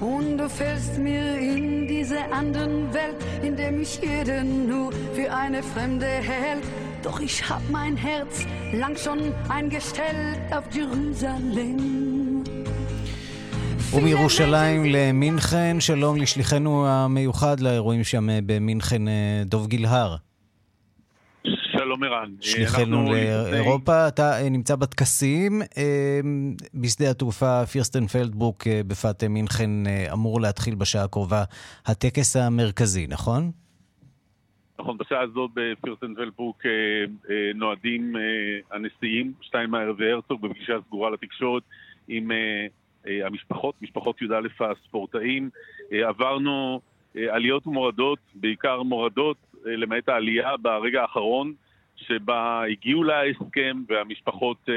Und 0.00 0.38
du 0.38 0.48
fällst 0.48 0.98
mir 0.98 1.38
in 1.38 1.86
diese 1.86 2.18
anderen 2.32 2.92
Welt, 2.92 3.16
in 3.42 3.56
der 3.56 3.72
mich 3.72 4.00
jeder 4.02 4.44
nur 4.44 4.92
für 5.14 5.32
eine 5.32 5.62
Fremde 5.62 6.06
hält. 6.06 6.64
Doch 7.02 7.20
ich 7.20 7.48
hab 7.48 7.62
mein 7.70 7.96
Herz 7.96 8.44
lang 8.72 8.96
schon 8.96 9.32
eingestellt 9.48 10.38
auf 10.50 10.64
Jerusalem. 10.74 12.05
ומירושלים 13.94 14.82
למינכן, 14.84 15.76
שלום 15.80 16.16
לשליחנו 16.16 16.86
המיוחד 16.86 17.60
לאירועים 17.60 18.04
שם 18.04 18.26
במינכן, 18.46 19.02
דוב 19.44 19.66
גילהר. 19.66 20.16
שלום 21.72 22.04
ערן. 22.04 22.30
שליחנו 22.40 23.12
לאירופה, 23.52 24.08
אתה 24.08 24.32
נמצא 24.50 24.76
בטקסים. 24.76 25.62
בשדה 26.74 27.10
התעופה 27.10 27.66
פירסטן 27.66 28.06
פלדבוק 28.06 28.66
בפאתי 28.86 29.28
מינכן 29.28 29.70
אמור 30.12 30.40
להתחיל 30.40 30.74
בשעה 30.74 31.04
הקרובה 31.04 31.44
הטקס 31.86 32.36
המרכזי, 32.36 33.06
נכון? 33.06 33.50
נכון, 34.78 34.98
בשעה 34.98 35.20
הזאת 35.22 35.50
בפירסטנפלבוק 35.54 36.62
נועדים 37.54 38.16
הנשיאים, 38.72 39.32
שטיינמאייר 39.40 39.94
והרצוג 39.98 40.42
בפגישה 40.42 40.72
סגורה 40.86 41.10
לתקשורת 41.10 41.62
עם 42.08 42.30
המשפחות, 43.06 43.82
משפחות 43.82 44.22
י"א 44.22 44.64
הספורטאים. 44.64 45.50
עברנו 45.90 46.80
עליות 47.14 47.66
ומורדות, 47.66 48.18
בעיקר 48.34 48.82
מורדות, 48.82 49.36
למעט 49.64 50.08
העלייה 50.08 50.56
ברגע 50.56 51.02
האחרון, 51.02 51.54
שבה 51.96 52.64
הגיעו 52.70 53.04
להסכם 53.04 53.82
והמשפחות 53.88 54.68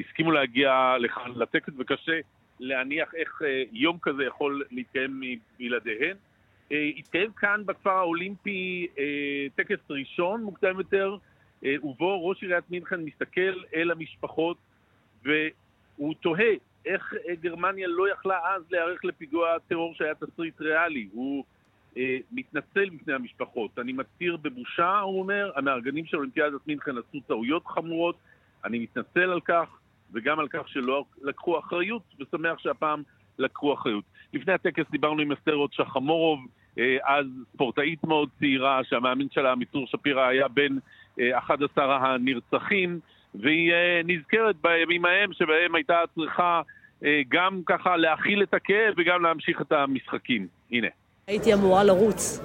הסכימו 0.00 0.32
להגיע 0.32 0.96
לכאן 1.00 1.32
לטקס, 1.36 1.72
וקשה 1.78 2.20
להניח 2.60 3.14
איך 3.14 3.42
יום 3.72 3.98
כזה 4.02 4.24
יכול 4.24 4.64
להתקיים 4.70 5.22
בלעדיהן. 5.58 6.16
התקיים 6.70 7.32
כאן 7.32 7.62
בכפר 7.66 7.90
האולימפי 7.90 8.86
טקס 9.54 9.78
ראשון, 9.90 10.42
מוקדם 10.42 10.78
יותר, 10.78 11.16
ובו 11.82 12.28
ראש 12.28 12.42
עיריית 12.42 12.70
מינכן 12.70 13.00
מסתכל 13.00 13.54
אל 13.74 13.90
המשפחות 13.90 14.56
והוא 15.24 16.14
תוהה 16.20 16.52
איך 16.86 17.14
גרמניה 17.40 17.88
לא 17.88 18.12
יכלה 18.12 18.38
אז 18.54 18.62
להיערך 18.70 19.04
לפיגוע 19.04 19.54
הטרור 19.54 19.94
שהיה 19.94 20.14
תסריט 20.14 20.60
ריאלי. 20.60 21.08
הוא 21.12 21.44
אה, 21.96 22.16
מתנצל 22.32 22.90
בפני 22.90 23.14
המשפחות. 23.14 23.78
אני 23.78 23.92
מצהיר 23.92 24.36
בבושה, 24.36 24.98
הוא 24.98 25.20
אומר, 25.20 25.52
המארגנים 25.56 26.06
של 26.06 26.16
אולימפיאדת 26.16 26.66
מינכן 26.66 26.90
עשו 26.98 27.20
טעויות 27.26 27.66
חמורות, 27.66 28.16
אני 28.64 28.78
מתנצל 28.78 29.30
על 29.30 29.40
כך, 29.40 29.78
וגם 30.12 30.38
על 30.38 30.48
כך 30.48 30.68
שלא 30.68 31.04
לקחו 31.22 31.58
אחריות, 31.58 32.02
ושמח 32.20 32.58
שהפעם 32.58 33.02
לקחו 33.38 33.74
אחריות. 33.74 34.04
לפני 34.34 34.52
הטקס 34.52 34.84
דיברנו 34.90 35.22
עם 35.22 35.32
אסתר 35.32 35.54
עוד 35.54 35.72
שחמורוב, 35.72 36.40
אה, 36.78 36.96
אז 37.04 37.26
ספורטאית 37.54 38.04
מאוד 38.04 38.28
צעירה, 38.38 38.84
שהמאמין 38.84 39.28
שלה, 39.30 39.54
מיצור 39.54 39.86
שפירא, 39.86 40.26
היה 40.26 40.48
בין 40.48 40.78
אה, 41.20 41.38
11 41.38 41.96
הנרצחים. 41.96 43.00
והיא 43.34 43.72
נזכרת 44.04 44.56
בימים 44.62 45.04
ההם 45.04 45.32
שבהם 45.32 45.74
הייתה 45.74 46.00
צריכה 46.14 46.60
גם 47.28 47.60
ככה 47.66 47.96
להכיל 47.96 48.42
את 48.42 48.54
הכאב 48.54 48.94
וגם 48.96 49.22
להמשיך 49.22 49.60
את 49.60 49.72
המשחקים. 49.72 50.46
הנה. 50.72 50.88
הייתי 51.26 51.54
אמורה 51.54 51.84
לרוץ, 51.84 52.40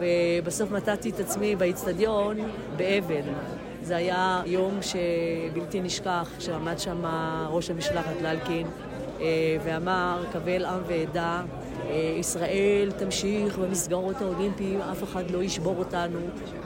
ובסוף 0.00 0.70
מצאתי 0.70 1.10
את 1.10 1.20
עצמי 1.20 1.56
באיצטדיון 1.56 2.36
באבן. 2.76 3.32
זה 3.80 3.96
היה 3.96 4.42
יום 4.46 4.78
שבלתי 4.82 5.80
נשכח, 5.80 6.28
כשעמד 6.38 6.78
שם 6.78 7.02
ראש 7.48 7.70
המשלחת 7.70 8.22
לאלקין 8.22 8.66
ואמר, 9.64 10.24
קבל 10.32 10.64
עם 10.64 10.82
ועדה, 10.86 11.42
ישראל 12.18 12.88
תמשיך 12.98 13.58
במסגרות 13.58 14.16
האולימפיים, 14.16 14.80
אף 14.80 15.02
אחד 15.02 15.30
לא 15.30 15.42
ישבור 15.42 15.76
אותנו, 15.78 16.18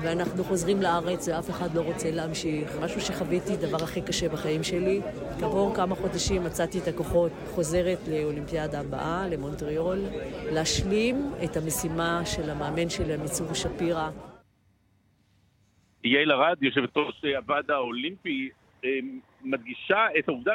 ואנחנו 0.03 0.45
חוזרים 0.45 0.83
לארץ 0.83 1.29
ואף 1.29 1.51
אחד 1.51 1.75
לא 1.75 1.81
רוצה 1.81 2.11
להמשיך. 2.11 2.77
משהו 2.83 3.01
שחוויתי, 3.01 3.57
דבר 3.57 3.85
הכי 3.85 4.03
קשה 4.03 4.29
בחיים 4.29 4.63
שלי. 4.63 5.01
כעבור 5.41 5.75
כמה 5.75 5.95
חודשים 5.95 6.45
מצאתי 6.45 6.79
את 6.79 6.89
הכוחות, 6.89 7.33
חוזרת 7.47 7.99
לאולימפיאדה 8.09 8.81
הבאה, 8.81 9.29
למונטריאול, 9.31 9.99
להשלים 10.53 11.31
את 11.45 11.57
המשימה 11.57 12.21
של 12.25 12.51
המאמן 12.51 12.91
שלי, 12.91 13.15
עמיצור 13.15 13.55
שפירא. 13.55 14.11
יעל 16.05 16.33
ארד, 16.33 16.63
יושבת 16.63 16.97
ראש 16.97 17.25
הוועד 17.37 17.71
האולימפי, 17.71 18.49
אה, 18.85 18.91
מדגישה 19.45 20.07
את 20.19 20.29
העובדה 20.29 20.53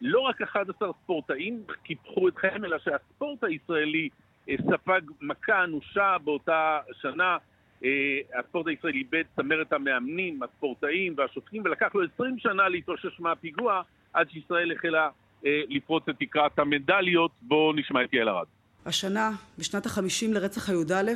שלא 0.00 0.20
רק 0.20 0.42
11 0.42 0.88
ספורטאים 1.02 1.62
קיפחו 1.82 2.28
אתכם, 2.28 2.64
אלא 2.64 2.78
שהספורט 2.78 3.44
הישראלי 3.44 4.08
אה, 4.48 4.54
ספג 4.70 5.00
מכה 5.20 5.64
אנושה 5.64 6.16
באותה 6.24 6.78
שנה. 7.02 7.36
אה, 7.84 7.90
הספורט 8.38 8.66
הישראלי 8.66 8.98
איבד 8.98 9.22
צמרת 9.36 9.72
המאמנים, 9.72 10.42
הספורטאים 10.42 11.14
והשופטים, 11.16 11.62
ולקח 11.64 11.94
לו 11.94 12.02
20 12.14 12.38
שנה 12.38 12.68
להתאושש 12.68 13.20
מהפיגוע 13.20 13.82
עד 14.12 14.30
שישראל 14.30 14.72
החלה 14.72 15.08
לפרוץ 15.44 16.08
את 16.08 16.14
תקרת 16.18 16.58
המדליות. 16.58 17.30
בואו 17.42 17.72
נשמע 17.72 18.04
את 18.04 18.12
יעל 18.12 18.28
ארד. 18.28 18.46
השנה, 18.86 19.30
בשנת 19.58 19.86
החמישים 19.86 20.32
לרצח 20.32 20.70
הי"א, 20.70 21.10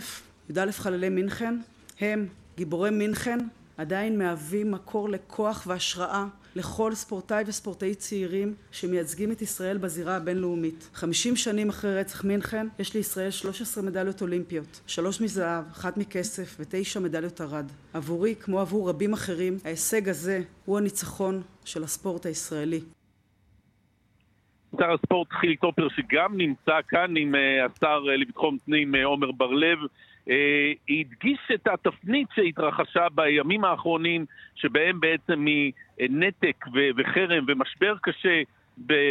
י"א 0.51 0.73
חללי 0.73 1.09
מינכן, 1.09 1.55
הם, 2.01 2.27
גיבורי 2.57 2.91
מינכן, 2.91 3.38
עדיין 3.79 4.19
מהווים 4.19 4.71
מקור 4.71 5.09
לכוח 5.09 5.67
והשראה 5.67 6.25
לכל 6.59 6.94
ספורטאי 6.94 7.44
וספורטאי 7.47 7.94
צעירים 7.94 8.55
שמייצגים 8.73 9.33
את 9.33 9.42
ישראל 9.42 9.79
בזירה 9.79 10.16
הבינלאומית. 10.16 10.90
חמישים 10.94 11.37
שנים 11.37 11.68
אחרי 11.68 12.01
רצח 12.01 12.25
מינכן 12.25 12.66
יש 12.79 12.94
לישראל 12.94 13.31
13 13.31 13.85
מדליות 13.85 14.23
אולימפיות, 14.23 14.81
שלוש 14.87 15.21
מזהב, 15.21 15.64
אחת 15.73 15.97
מכסף 15.97 16.57
ותשע 16.61 17.01
מדליות 17.01 17.40
ארד. 17.40 17.66
עבורי, 17.94 18.35
כמו 18.35 18.61
עבור 18.61 18.88
רבים 18.88 19.12
אחרים, 19.12 19.57
ההישג 19.64 20.09
הזה 20.09 20.42
הוא 20.64 20.79
הניצחון 20.79 21.42
של 21.64 21.83
הספורט 21.83 22.27
הישראלי. 22.27 22.81
שר 24.79 24.92
הספורט 24.92 25.29
חילי 25.33 25.57
טופר 25.57 25.88
שגם 25.88 26.37
נמצא 26.37 26.79
כאן 26.88 27.16
עם 27.16 27.35
השר 27.66 27.99
לביטחון 27.99 28.59
פנים 28.64 28.94
עומר 28.94 29.33
בר 29.33 29.53
לב 29.53 29.79
הדגיש 30.88 31.38
את 31.55 31.67
התפנית 31.67 32.29
שהתרחשה 32.35 33.07
בימים 33.14 33.64
האחרונים 33.64 34.27
שבהם 34.55 35.01
בעצם 35.01 35.45
מנתק 35.99 36.64
וחרם 36.97 37.45
ומשבר 37.49 37.95
קשה 38.03 38.43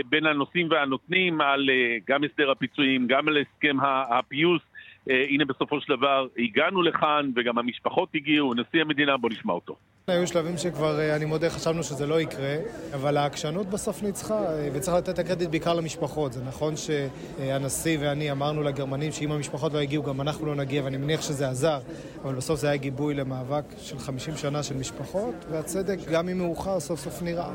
בין 0.09 0.25
הנושאים 0.25 0.67
והנותנים 0.71 1.41
על 1.41 1.69
גם 2.07 2.23
הסדר 2.23 2.51
הפיצויים, 2.51 3.07
גם 3.07 3.27
על 3.27 3.37
הסכם 3.37 3.77
הפיוס 4.09 4.61
הנה 5.07 5.45
בסופו 5.45 5.81
של 5.81 5.95
דבר 5.95 6.27
הגענו 6.37 6.81
לכאן 6.81 7.31
וגם 7.35 7.57
המשפחות 7.57 8.09
הגיעו, 8.15 8.53
נשיא 8.53 8.81
המדינה, 8.81 9.17
בוא 9.17 9.29
נשמע 9.29 9.53
אותו. 9.53 9.75
היו 10.11 10.27
שלבים 10.27 10.57
שכבר, 10.57 11.15
אני 11.15 11.25
מודה, 11.25 11.49
חשבנו 11.49 11.83
שזה 11.83 12.07
לא 12.07 12.21
יקרה, 12.21 12.55
אבל 12.93 13.17
העקשנות 13.17 13.69
בסוף 13.69 14.03
ניצחה, 14.03 14.41
וצריך 14.73 14.97
לתת 14.97 15.09
את 15.09 15.19
הקרדיט 15.19 15.49
בעיקר 15.49 15.73
למשפחות. 15.73 16.33
זה 16.33 16.41
נכון 16.47 16.73
שהנשיא 16.77 17.97
ואני 18.01 18.31
אמרנו 18.31 18.63
לגרמנים 18.63 19.11
שאם 19.11 19.31
המשפחות 19.31 19.73
לא 19.73 19.79
הגיעו, 19.79 20.03
גם 20.03 20.21
אנחנו 20.21 20.45
לא 20.45 20.55
נגיע, 20.55 20.83
ואני 20.83 20.97
מניח 20.97 21.21
שזה 21.21 21.49
עזר, 21.49 21.79
אבל 22.23 22.35
בסוף 22.35 22.59
זה 22.59 22.67
היה 22.67 22.77
גיבוי 22.77 23.13
למאבק 23.13 23.63
של 23.77 23.99
50 23.99 24.37
שנה 24.37 24.63
של 24.63 24.77
משפחות, 24.77 25.35
והצדק, 25.51 25.97
גם 26.11 26.29
אם 26.29 26.37
מאוחר, 26.37 26.79
סוף 26.79 26.99
סוף 26.99 27.21
נראה. 27.21 27.49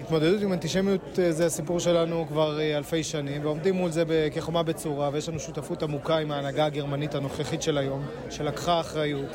התמודדות 0.00 0.42
עם 0.42 0.52
אנטישמיות 0.52 1.18
זה 1.30 1.46
הסיפור 1.46 1.80
שלנו 1.80 2.26
כבר 2.28 2.60
אלפי 2.76 3.02
שנים, 3.02 3.44
ועומדים 3.44 3.74
מול 3.74 3.90
זה 3.90 4.28
כחומה 4.34 4.62
בצורה, 4.62 5.10
ויש 5.12 5.28
לנו 5.28 5.40
שותפות 5.40 5.82
עמוקה 5.82 6.16
עם 6.16 6.32
ההנהגה 6.32 6.64
הגרמנית 6.64 7.14
הנוכחית 7.14 7.62
של 7.62 7.78
היום, 7.78 8.02
שלקחה 8.30 8.80
אחריות. 8.80 9.28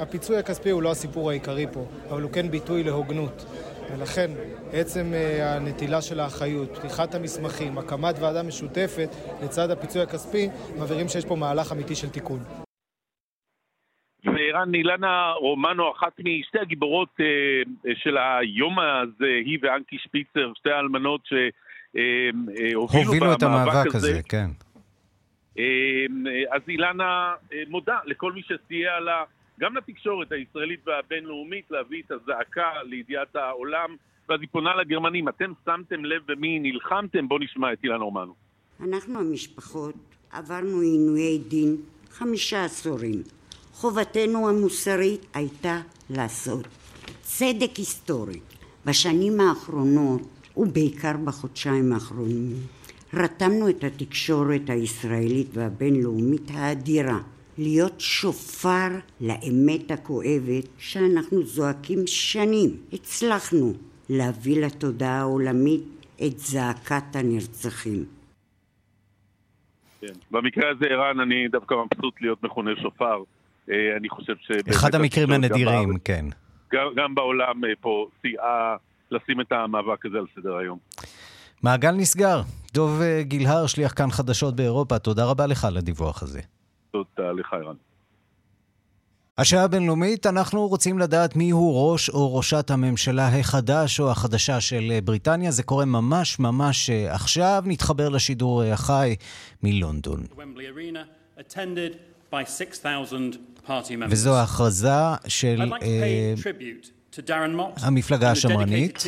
הפיצוי 0.00 0.36
הכספי 0.36 0.70
הוא 0.70 0.82
לא 0.82 0.90
הסיפור 0.90 1.30
העיקרי 1.30 1.66
פה, 1.72 1.84
אבל 2.10 2.22
הוא 2.22 2.32
כן 2.32 2.50
ביטוי 2.50 2.82
להוגנות. 2.82 3.44
ולכן, 3.92 4.30
עצם 4.72 5.12
הנטילה 5.42 6.02
של 6.02 6.20
האחריות, 6.20 6.76
פתיחת 6.76 7.14
המסמכים, 7.14 7.78
הקמת 7.78 8.14
ועדה 8.20 8.42
משותפת 8.42 9.08
לצד 9.44 9.70
הפיצוי 9.70 10.02
הכספי, 10.02 10.48
מבהירים 10.78 11.08
שיש 11.08 11.24
פה 11.24 11.36
מהלך 11.36 11.72
אמיתי 11.72 11.94
של 11.94 12.08
תיקון. 12.08 12.38
וערן 14.24 14.74
אילנה 14.74 15.32
רומנו, 15.40 15.92
אחת 15.92 16.12
משתי 16.18 16.58
הגיבורות 16.58 17.08
אה, 17.20 17.94
של 17.94 18.16
היום 18.18 18.78
הזה, 18.78 19.40
היא 19.44 19.58
ואנקי 19.62 19.98
שפיצר, 19.98 20.52
שתי 20.54 20.70
האלמנות 20.70 21.20
שהובילו 21.26 23.32
את 23.32 23.42
המאבק 23.42 23.86
הזה, 23.86 23.96
הזה 23.96 24.20
כן. 24.28 24.46
אה, 25.58 26.54
אז 26.56 26.62
אילנה 26.68 27.34
אה, 27.52 27.62
מודה 27.68 27.98
לכל 28.04 28.32
מי 28.32 28.42
שסייע 28.42 29.00
לה, 29.00 29.24
גם 29.60 29.76
לתקשורת 29.76 30.32
הישראלית 30.32 30.80
והבינלאומית, 30.86 31.70
להביא 31.70 32.02
את 32.06 32.10
הזעקה 32.10 32.82
לידיעת 32.84 33.36
העולם, 33.36 33.96
ואז 34.28 34.40
היא 34.40 34.48
פונה 34.52 34.76
לגרמנים, 34.76 35.28
אתם 35.28 35.52
שמתם 35.64 36.04
לב 36.04 36.22
במי 36.26 36.58
נלחמתם? 36.58 37.28
בואו 37.28 37.40
נשמע 37.40 37.72
את 37.72 37.78
אילנה 37.84 38.04
רומנו. 38.04 38.34
אנחנו 38.80 39.20
המשפחות 39.20 39.94
עברנו 40.32 40.80
עינויי 40.80 41.38
דין 41.48 41.76
חמישה 42.10 42.64
עשורים. 42.64 43.22
חובתנו 43.72 44.48
המוסרית 44.48 45.26
הייתה 45.34 45.80
לעשות 46.10 46.68
צדק 47.22 47.76
היסטורי. 47.76 48.40
בשנים 48.86 49.40
האחרונות, 49.40 50.22
ובעיקר 50.56 51.16
בחודשיים 51.24 51.92
האחרונים, 51.92 52.56
רתמנו 53.14 53.68
את 53.68 53.84
התקשורת 53.84 54.70
הישראלית 54.70 55.46
והבינלאומית 55.52 56.50
האדירה 56.54 57.20
להיות 57.60 58.00
שופר 58.00 58.88
לאמת 59.20 59.90
הכואבת 59.90 60.64
שאנחנו 60.78 61.42
זועקים 61.42 61.98
שנים. 62.06 62.76
הצלחנו 62.92 63.72
להביא 64.08 64.66
לתודעה 64.66 65.20
העולמית 65.20 65.82
את 66.26 66.38
זעקת 66.38 67.16
הנרצחים. 67.16 68.04
כן. 70.00 70.12
במקרה 70.30 70.70
הזה, 70.70 70.86
ערן, 70.86 71.20
אני 71.20 71.48
דווקא 71.48 71.74
מבסוט 71.74 72.14
להיות 72.20 72.42
מכונה 72.42 72.70
שופר. 72.82 73.22
אני 73.68 74.08
חושב 74.08 74.34
ש... 74.40 74.50
אחד 74.70 74.94
המקרים 74.94 75.30
הנדירים, 75.30 75.98
כן. 76.04 76.24
גם, 76.72 76.86
גם 76.96 77.14
בעולם 77.14 77.60
פה 77.80 78.06
סייעה 78.22 78.76
לשים 79.10 79.40
את 79.40 79.52
המאבק 79.52 80.06
הזה 80.06 80.18
על 80.18 80.26
סדר 80.36 80.56
היום. 80.56 80.78
מעגל 81.62 81.90
נסגר. 81.90 82.40
דוב 82.74 83.00
גילהר, 83.20 83.66
שליח 83.66 83.92
כאן 83.96 84.10
חדשות 84.10 84.56
באירופה, 84.56 84.98
תודה 84.98 85.24
רבה 85.24 85.46
לך 85.46 85.64
על 85.64 85.76
הדיווח 85.76 86.22
הזה. 86.22 86.40
תודה 86.90 87.32
לך, 87.32 87.52
ערן. 87.52 87.74
השעה 89.38 89.64
הבינלאומית, 89.64 90.26
אנחנו 90.26 90.68
רוצים 90.68 90.98
לדעת 90.98 91.36
מי 91.36 91.50
הוא 91.50 91.92
ראש 91.92 92.10
או 92.10 92.36
ראשת 92.36 92.70
הממשלה 92.70 93.28
החדש 93.38 94.00
או 94.00 94.10
החדשה 94.10 94.60
של 94.60 94.98
בריטניה. 95.04 95.50
זה 95.50 95.62
קורה 95.62 95.84
ממש 95.84 96.38
ממש 96.38 96.90
עכשיו. 96.90 97.62
נתחבר 97.66 98.08
לשידור 98.08 98.62
החי 98.62 99.16
מלונדון. 99.62 100.24
וזו 104.10 104.36
ההכרזה 104.36 104.88
של 105.28 105.62
uh, 105.62 107.20
המפלגה 107.82 108.30
השמרנית. 108.30 109.04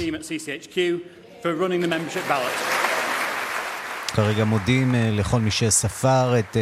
כרגע 4.14 4.44
מודים 4.44 4.94
uh, 4.94 4.96
לכל 5.12 5.40
מי 5.40 5.50
שספר 5.50 6.38
את 6.38 6.56
uh, 6.56 6.58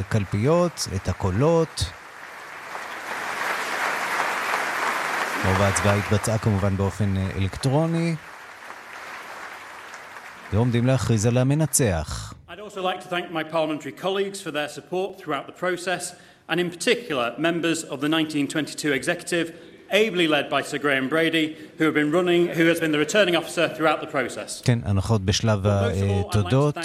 הקלפיות, 0.00 0.88
את 0.96 1.08
הקולות. 1.08 1.84
רוב 5.44 5.62
ההצבעה 5.62 5.94
התבצעה 5.94 6.38
כמובן 6.38 6.76
באופן 6.76 7.14
uh, 7.16 7.38
אלקטרוני. 7.38 8.14
ועומדים 10.52 10.86
להכריז 10.86 11.26
על 11.26 11.38
המנצח. 11.38 12.34
I'd 12.48 12.60
also 12.60 12.82
like 12.82 13.00
to 13.00 13.08
thank 13.08 13.32
my 13.32 13.42
parliamentary 13.42 13.92
colleagues 14.02 14.40
for 14.40 14.50
their 14.50 14.68
support 14.68 15.18
throughout 15.18 15.46
the 15.46 15.58
process, 15.60 16.14
and 16.48 16.60
in 16.60 16.70
particular 16.70 17.34
members 17.38 17.82
of 17.82 17.98
the 18.02 18.08
1922 18.08 18.92
executive, 18.92 19.46
ably 19.90 20.26
led 20.28 20.48
by 20.50 20.62
Sir 20.62 20.78
Graham 20.78 21.08
Brady, 21.08 21.56
who, 21.78 21.84
have 21.84 21.94
been 21.94 22.10
running, 22.10 22.48
who 22.48 22.66
has 22.66 22.80
been 22.80 22.92
the 22.92 22.98
returning 22.98 23.36
officer 23.36 23.68
throughout 23.76 24.00
the 24.00 24.06
process. 24.06 24.62
כן, 24.64 24.78
הנחות 24.84 25.24
בשלב 25.24 25.66
התודות. 25.66 26.76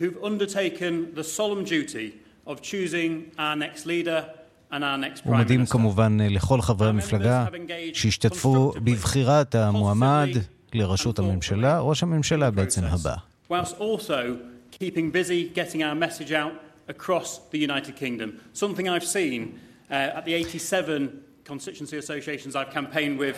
Who've 0.00 0.22
undertaken 0.22 1.14
the 1.14 1.24
solemn 1.24 1.64
duty 1.64 2.12
of 2.46 2.62
choosing 2.62 3.32
our 3.38 3.56
next 3.56 3.84
leader 3.86 4.24
and 4.70 4.84
our 4.84 4.98
next 4.98 5.22
prime 5.22 5.32
ומודים 5.32 5.60
minister. 5.60 5.72
כמובן 5.72 6.18
לכל 6.20 6.60
חברי 6.60 6.88
המפלגה 6.88 7.46
שהשתתפו 7.92 8.72
בבחירת 8.84 9.54
המועמד 9.54 10.28
לראשות 10.74 11.18
הממשלה, 11.18 11.80
ראש 11.80 12.02
הממשלה 12.02 12.50
בעצם 12.50 12.84
הבא. 12.84 13.14
whilst 13.50 13.74
also 13.78 14.36
keeping 14.70 15.10
busy 15.10 15.48
getting 15.60 15.82
our 15.82 15.94
message 15.94 16.32
out 16.32 16.52
across 16.88 17.28
the 17.52 17.58
United 17.58 17.96
Kingdom. 17.96 18.28
Something 18.52 18.88
I've 18.88 19.08
seen 19.18 19.58
uh, 19.90 20.18
at 20.18 20.24
the 20.24 20.34
87 20.34 21.22
constituency 21.44 21.96
associations 21.96 22.54
I've 22.56 22.70
campaigned 22.70 23.18
with 23.18 23.36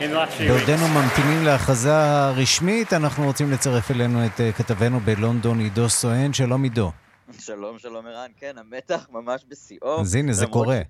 in 0.00 0.10
the 0.10 0.16
last 0.16 0.32
few 0.32 0.52
weeks. 0.52 0.66
בעודנו 0.66 0.88
ממתינים 0.88 1.44
להכרזה 1.44 1.94
הרשמית, 1.94 2.92
אנחנו 2.92 3.24
רוצים 3.24 3.50
לצרף 3.50 3.90
אלינו 3.90 4.26
את 4.26 4.40
אה, 4.40 4.52
כתבנו 4.52 5.00
בלונדון, 5.00 5.60
עידו 5.60 5.88
סואן. 5.88 6.32
שלום 6.32 6.62
עידו. 6.62 6.92
שלום, 7.38 7.78
שלום 7.78 8.06
ערן. 8.06 8.30
כן, 8.36 8.58
המתח 8.58 9.06
ממש 9.10 9.44
בשיאו. 9.48 10.00
אז 10.00 10.14
הנה, 10.14 10.32
זה 10.32 10.46
קורה. 10.46 10.80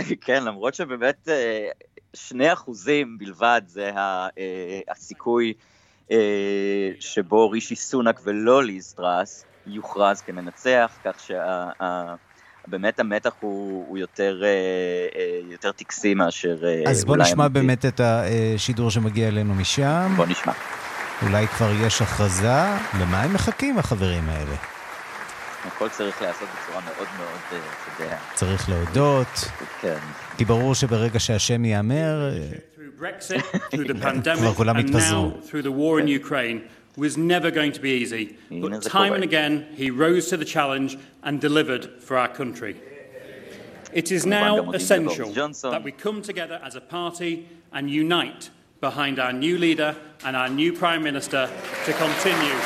כן, 0.26 0.44
למרות 0.44 0.74
שבאמת 0.74 1.28
אה, 1.28 1.68
שני 2.14 2.52
אחוזים 2.52 3.18
בלבד 3.18 3.62
זה 3.66 3.90
אה, 3.96 4.28
הסיכוי 4.88 5.52
שבו 7.00 7.50
רישי 7.50 7.76
סונאק 7.76 8.20
ולא 8.24 8.64
ליז 8.64 8.94
טראס 8.94 9.44
יוכרז 9.66 10.20
כמנצח, 10.20 10.98
כך 11.04 11.20
שבאמת 12.66 13.00
המתח 13.00 13.32
הוא, 13.40 13.84
הוא 13.88 13.98
יותר, 13.98 14.42
אה, 14.44 14.48
אה, 14.48 15.52
יותר 15.52 15.72
טקסי 15.72 16.14
מאשר 16.14 16.56
אה, 16.64 16.90
אז 16.90 17.04
בוא 17.04 17.16
נשמע 17.16 17.46
אמיתי. 17.46 17.60
באמת 17.60 17.84
את 17.84 18.00
השידור 18.00 18.90
שמגיע 18.90 19.28
אלינו 19.28 19.54
משם. 19.54 20.12
בוא 20.16 20.26
נשמע. 20.26 20.52
אולי 21.22 21.48
כבר 21.48 21.70
יש 21.86 22.02
הכרזה. 22.02 22.62
למה 23.00 23.22
הם 23.22 23.34
מחכים, 23.34 23.78
החברים 23.78 24.28
האלה? 24.28 24.56
הכל 25.66 25.88
צריך 25.88 26.22
להיעשות 26.22 26.48
בצורה 26.48 26.84
מאוד 26.84 27.08
מאוד, 27.18 27.60
אתה 27.92 28.04
יודע, 28.04 28.16
צריך 28.34 28.68
להודות. 28.68 29.48
כן. 29.80 29.98
כי 30.38 30.44
ברור 30.44 30.74
שברגע 30.74 31.20
שהשם 31.20 31.64
ייאמר, 31.64 32.30
כבר 34.36 34.54
כולם 34.54 34.76
and 34.76 34.90
התפזרו. 36.97 36.97
now 36.97 36.97
through 36.97 36.97
the 36.97 36.97
war 36.97 36.97
in 36.97 36.97
Ukraine 36.97 36.97
was 36.97 37.17
never 37.17 37.51
going 37.51 37.71
to 37.71 37.81
be 37.81 38.03
easy. 38.03 38.35
הנה 38.51 38.67
But 38.77 38.83
זה 38.83 38.89
time 38.89 38.93
קורה. 38.93 39.17
and 39.17 39.23
again, 39.23 39.65
he 39.77 39.89
rose 39.89 40.29
to 40.29 40.37
the 40.37 40.45
challenge 40.45 40.97
and 41.23 41.39
delivered 41.39 41.85
for 42.07 42.17
our 42.17 42.27
country. 42.27 42.75
It 43.93 44.11
is 44.11 44.23
כמובן 44.23 44.29
now 44.29 44.57
גם 44.57 44.65
מודים 44.65 44.79
essential 44.79 45.21
לבוריס 45.21 45.37
ג'ונסון. 45.37 45.73
that 45.73 45.83
we 45.83 45.91
come 45.91 46.21
together 46.21 46.59
as 46.63 46.75
a 46.75 46.81
party 46.93 47.45
and 47.73 47.89
unite 47.89 48.49
behind 48.81 49.19
our 49.19 49.33
new 49.33 49.57
leader 49.57 49.95
and 50.25 50.35
our 50.35 50.49
new 50.49 50.71
Prime 50.73 51.03
Minister 51.03 51.47
to 51.85 51.91
continue 51.93 52.57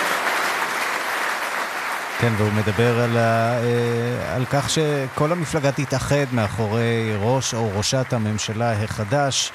כן, 2.22 2.34
והוא 2.38 2.52
מדבר 2.54 3.00
על, 3.00 3.18
ה, 3.18 3.60
אה, 3.64 4.36
על 4.36 4.46
כך 4.46 4.70
שכל 4.70 5.32
המפלגה 5.32 5.72
תתאחד 5.72 6.26
מאחורי 6.34 7.16
ראש 7.22 7.54
או 7.54 7.70
ראשת 7.78 8.14
הממשלה 8.14 8.84
החדש 8.84 9.52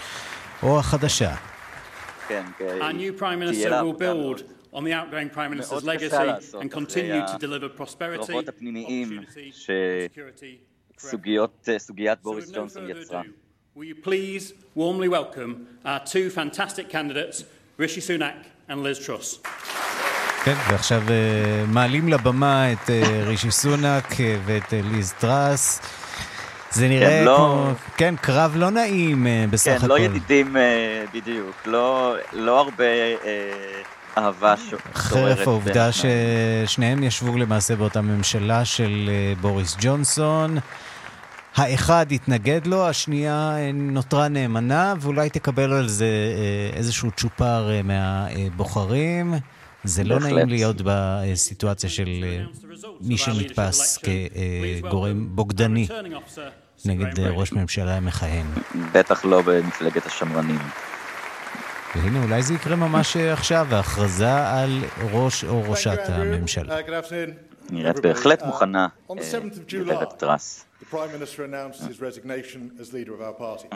או 0.63 0.79
החדשה. 0.79 1.35
כן, 2.29 2.43
כן. 2.59 2.79
Our 2.81 2.93
new 2.93 3.21
Prime 3.21 3.23
תהיה 3.23 3.51
Minister 3.51 3.71
לה 3.71 3.81
will 3.81 3.85
עבודה 3.85 4.13
build 4.13 4.43
on 4.76 4.84
the 4.84 4.94
outgoing 5.00 5.30
Prime 5.30 5.52
Minister's 5.56 5.84
legacy 5.94 6.30
and 6.62 6.70
continue 6.80 7.22
to 7.32 7.38
deliver 7.40 7.70
prosperity, 7.70 8.34
הפנימיים 8.48 9.20
security, 9.52 10.58
שסוגיות, 10.98 11.70
סוגיית 11.78 12.20
בוריס 12.22 12.52
ג'ונסון 12.52 12.90
יצרה. 12.90 13.22
Will 13.78 13.84
you 13.84 13.96
please 14.08 14.54
warmly 14.76 15.10
welcome 15.10 15.68
our 15.86 16.00
two 16.14 16.30
fantastic 16.30 16.90
candidates, 16.90 17.44
Rishi 17.78 18.02
Sunak 18.02 18.36
and 18.70 18.84
Liz 18.84 19.00
Truss. 19.06 19.40
כן, 20.46 20.56
ועכשיו 20.72 21.02
אה, 21.10 21.64
מעלים 21.68 22.08
לבמה 22.08 22.72
את 22.74 22.90
אה, 22.90 23.24
רישי 23.28 23.52
סונאק 23.52 24.22
אה, 24.22 24.38
ואת 24.46 24.74
אה, 24.74 24.80
ליז 24.92 25.14
טראס. 25.20 25.82
זה 26.72 26.88
נראה 26.88 27.10
כן, 27.10 27.26
לא- 27.26 27.36
כמו, 27.38 27.72
כן, 27.98 28.16
קרב 28.22 28.54
לא 28.56 28.70
נעים 28.70 29.28
אה, 29.28 29.46
בסך 29.50 29.72
כן, 29.72 29.78
הכל. 29.78 29.88
לא 29.88 30.00
ידידים 30.00 30.58
אה, 30.58 31.06
בדיוק, 31.14 31.56
לא, 31.66 32.16
לא 32.34 32.60
הרבה 32.60 32.84
אה, 32.84 33.82
אהבה 34.18 34.56
שוררת. 34.58 34.96
חרף 34.96 35.48
העובדה. 35.48 35.90
ששניהם 35.92 37.04
ישבו 37.04 37.38
למעשה 37.38 37.76
באותה 37.76 38.02
ממשלה 38.02 38.66
של 38.66 39.10
אה, 39.10 39.34
בוריס 39.42 39.76
ג'ונסון. 39.80 40.58
האחד 41.56 42.06
התנגד 42.12 42.68
לו, 42.68 42.88
השנייה 42.88 43.56
אה, 43.58 43.72
נותרה 43.74 44.28
נאמנה, 44.28 44.94
ואולי 45.00 45.30
תקבל 45.30 45.74
על 45.74 45.88
זה 45.88 46.06
אה, 46.06 46.78
איזשהו 46.78 47.12
צ'ופר 47.12 47.82
מהבוחרים. 47.84 49.34
זה 49.84 50.04
לא 50.04 50.16
בהחלט. 50.16 50.34
נעים 50.34 50.50
להיות 50.50 50.82
בסיטואציה 50.86 51.90
של 51.90 52.26
מי 53.02 53.18
שנתפס 53.18 54.00
כגורם 54.84 55.28
בוגדני 55.36 55.88
נגד 56.86 57.20
ראש 57.20 57.52
ממשלה 57.52 58.00
מכהן. 58.00 58.46
בטח 58.92 59.26
לא 59.26 59.42
במפלגת 59.42 60.06
השמרנים. 60.06 60.60
והנה, 61.97 62.23
אולי 62.25 62.43
זה 62.43 62.55
יקרה 62.55 62.77
ממש 62.77 63.17
אה, 63.17 63.33
עכשיו, 63.33 63.67
ההכרזה 63.71 64.49
על 64.49 64.71
ראש 65.13 65.45
או 65.45 65.63
ראשת 65.71 65.99
הממשלה. 66.05 66.77
נראית 67.73 67.99
בהחלט 68.01 68.43
מוכנה 68.43 68.89
On 69.09 69.13
the 69.15 69.19
אה, 69.19 69.39
7th 69.39 69.55
of 69.55 69.71
July, 69.73 69.77
גברת 69.95 70.19
טראס. 70.19 70.65
the 70.83 70.97
Prime 70.97 71.13
Minister 71.13 71.45
announced 71.45 71.81
his 71.83 72.01
resignation 72.01 72.71
as 72.81 72.93
leader 72.93 73.13
of 73.15 73.21
our 73.21 73.33
party. 73.33 73.69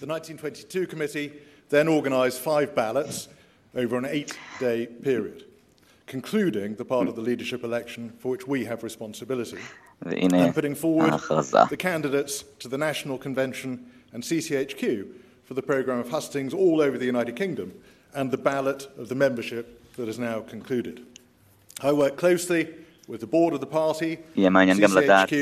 The 0.00 0.06
1922 0.06 0.86
committee 0.86 1.30
then 1.70 1.88
organised 1.88 2.40
five 2.40 2.74
ballots 2.74 3.28
over 3.74 3.96
an 3.96 4.04
eight-day 4.06 4.86
period, 5.02 5.44
concluding 6.06 6.74
the 6.76 6.84
part 6.84 7.08
of 7.08 7.14
the 7.16 7.22
leadership 7.30 7.64
election 7.64 8.12
for 8.20 8.28
which 8.34 8.46
we 8.46 8.64
have 8.64 8.82
responsibility, 8.82 9.62
והנה 10.02 10.46
and 10.46 10.54
putting 10.54 10.74
forward 10.74 11.10
ההכרזה. 11.12 11.58
the 11.70 11.76
candidates 11.76 12.44
to 12.60 12.68
the 12.68 12.78
National 12.78 13.16
Convention 13.18 13.78
and 14.12 14.22
CCHQ 14.22 14.82
for 15.48 15.54
the 15.54 15.62
programme 15.62 16.00
of 16.00 16.08
hustings 16.10 16.52
all 16.54 16.80
over 16.80 16.96
the 16.98 17.06
United 17.14 17.34
Kingdom 17.36 17.68
and 18.14 18.30
the 18.30 18.36
ballot 18.50 18.88
of 18.98 19.08
the 19.08 19.14
membership 19.14 19.64
that 19.96 20.08
is 20.08 20.18
now 20.18 20.36
concluded. 20.54 20.96
I 21.82 21.92
work 21.92 22.16
closely 22.16 22.62
with 23.08 23.20
the 23.20 23.26
board 23.26 23.52
of 23.54 23.60
the 23.60 23.70
party, 23.74 24.16
יהיה 24.36 24.50
מעניין 24.50 24.78
גם 24.80 24.96
לדעת 24.96 25.28
CCHQ, 25.28 25.32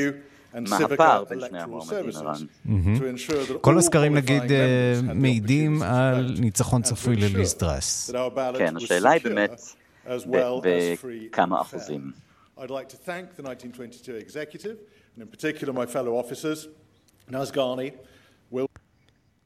and 0.55 0.69
מה 0.69 0.77
Civica 0.77 0.93
הפער 0.93 1.23
בין 1.23 1.39
שני 1.39 1.59
Electoral 1.59 1.63
המועמדים, 1.63 2.09
Services 2.09 2.17
ערן. 2.21 2.97
to 2.97 3.17
ensure 3.17 3.45
that 3.45 3.61
כל 3.61 3.73
all 3.75 3.77
הסקרים, 3.79 4.13
qualifying 4.17 4.17
נגיד, 4.17 4.51
אה, 4.51 4.93
members 4.95 5.05
have 5.05 5.11
the 5.11 5.13
מעידים 5.21 5.81
opportunity 5.81 5.85
to 5.85 5.85
על 5.93 6.33
vote 6.35 6.39
ניצחון 6.41 6.81
and 6.81 6.85
to 6.85 6.87
צפוי 6.87 7.15
ensure 7.15 7.19
לליז 7.35 7.53
טראס. 7.53 8.09
that 8.09 8.15
our 8.15 8.35
ballot 8.35 8.57
כן, 8.57 8.73
was 8.77 8.83
השאלה 8.83 9.11
היא 9.11 9.21
secure 9.21 9.27
באמת 9.29 9.59
as 10.07 10.25
ב- 10.25 10.31
well 10.31 10.63
as 10.63 11.01
free 11.01 11.29
בכמה 11.31 11.61
and 11.61 11.63
fair. 11.63 11.77
אחוזים. 11.77 12.11
I'd 12.57 12.61
like 12.69 12.89
to 12.89 12.97
thank 12.97 13.35
the 13.37 13.43
1922 13.43 14.15
executive, 14.15 14.77
and 15.15 15.21
in 15.23 15.27
particular 15.37 15.73
my 15.73 15.85
fellow 15.87 16.13
officers, 16.23 16.67
Naz 17.31 17.51
Ghani, 17.51 17.89
Will 17.89 17.93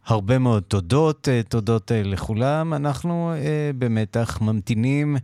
הרבה 0.06 0.38
מאוד 0.38 0.62
תודות, 0.62 1.28
אה, 1.28 1.40
תודות 1.48 1.92
אה, 1.92 2.02
לכולם. 2.04 2.74
אנחנו 2.74 3.32
אה, 3.36 3.70
במתח 3.78 4.38
ממתינים 4.40 5.16